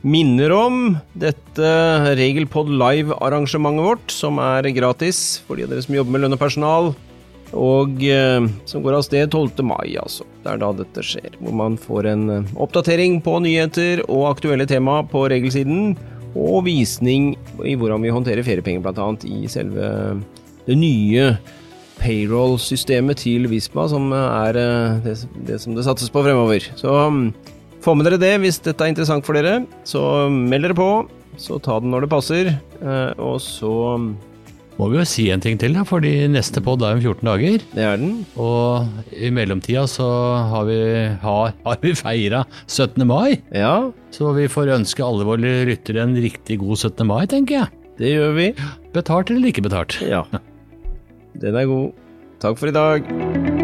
Minner 0.01 0.51
om 0.55 0.93
dette 1.19 1.69
Regelpod 2.15 2.69
Live-arrangementet 2.71 3.83
vårt, 3.83 4.13
som 4.13 4.39
er 4.39 4.69
gratis 4.71 5.41
for 5.43 5.59
de 5.59 5.65
av 5.65 5.73
dere 5.73 5.83
som 5.83 5.97
jobber 5.97 6.15
med 6.15 6.23
lønn 6.23 6.35
og 6.37 6.39
personal, 6.39 6.87
og 7.51 8.03
eh, 8.07 8.45
som 8.69 8.85
går 8.85 8.95
av 8.95 9.03
sted 9.03 9.27
12. 9.27 9.59
mai, 9.67 9.97
altså. 9.99 10.23
Det 10.39 10.53
er 10.53 10.61
da 10.61 10.69
dette 10.77 11.03
skjer, 11.03 11.35
hvor 11.41 11.57
man 11.59 11.75
får 11.81 12.07
en 12.13 12.23
eh, 12.37 12.55
oppdatering 12.63 13.19
på 13.25 13.35
nyheter 13.43 14.05
og 14.05 14.29
aktuelle 14.29 14.69
tema 14.69 15.01
på 15.03 15.25
regelsiden, 15.33 15.97
og 16.37 16.63
visning 16.69 17.33
i 17.65 17.75
hvordan 17.75 18.05
vi 18.05 18.13
håndterer 18.13 18.45
feriepenger, 18.45 18.85
annet, 18.93 19.25
i 19.27 19.49
selve 19.51 19.89
det 20.69 20.77
nye 20.79 21.33
payroll-systemet 21.99 23.25
til 23.25 23.49
Visma, 23.51 23.89
som 23.91 24.13
er 24.15 24.63
eh, 24.63 24.99
det, 25.03 25.19
det 25.49 25.59
som 25.59 25.75
det 25.75 25.83
satses 25.89 26.13
på 26.13 26.23
fremover. 26.23 26.71
Så 26.79 26.93
mm, 27.11 27.33
få 27.83 27.95
med 27.97 28.07
dere 28.09 28.19
det 28.21 28.33
hvis 28.43 28.59
dette 28.65 28.83
er 28.85 28.91
interessant 28.93 29.25
for 29.27 29.37
dere. 29.37 29.61
Så 29.87 30.01
meld 30.31 30.67
dere 30.67 30.77
på, 30.77 30.89
så 31.39 31.59
ta 31.63 31.77
den 31.79 31.93
når 31.93 32.05
det 32.05 32.11
passer, 32.11 32.49
eh, 32.81 33.11
og 33.17 33.37
så 33.43 33.71
Må 34.79 34.87
vi 34.93 34.95
jo 34.95 35.03
si 35.03 35.25
en 35.27 35.41
ting 35.43 35.57
til, 35.59 35.73
da, 35.75 35.81
fordi 35.83 36.13
neste 36.31 36.61
pod 36.63 36.79
er 36.87 36.95
om 36.95 37.01
14 37.03 37.27
dager. 37.27 37.59
Det 37.75 37.83
er 37.83 37.97
den. 37.99 38.13
Og 38.39 38.87
i 39.11 39.27
mellomtida 39.35 39.83
så 39.91 40.07
har 40.53 40.63
vi, 40.69 40.77
har, 41.19 41.51
har 41.65 41.81
vi 41.83 41.91
feira 41.99 42.45
17. 42.65 43.03
mai. 43.05 43.41
Ja, 43.51 43.91
Så 44.15 44.31
vi 44.39 44.47
får 44.47 44.71
ønske 44.79 45.03
alle 45.03 45.27
våre 45.27 45.51
lyttere 45.67 46.07
en 46.07 46.15
riktig 46.15 46.61
god 46.63 46.77
17. 46.79 47.03
mai, 47.11 47.25
tenker 47.27 47.59
jeg. 47.59 47.67
det 47.99 48.13
gjør 48.15 48.35
vi. 48.39 48.47
Betalt 48.95 49.35
eller 49.35 49.51
ikke 49.51 49.67
betalt. 49.67 49.99
Ja. 49.99 50.23
Den 51.43 51.59
er 51.59 51.67
god. 51.67 51.91
Takk 52.39 52.55
for 52.57 52.71
i 52.71 52.71
dag. 52.71 53.58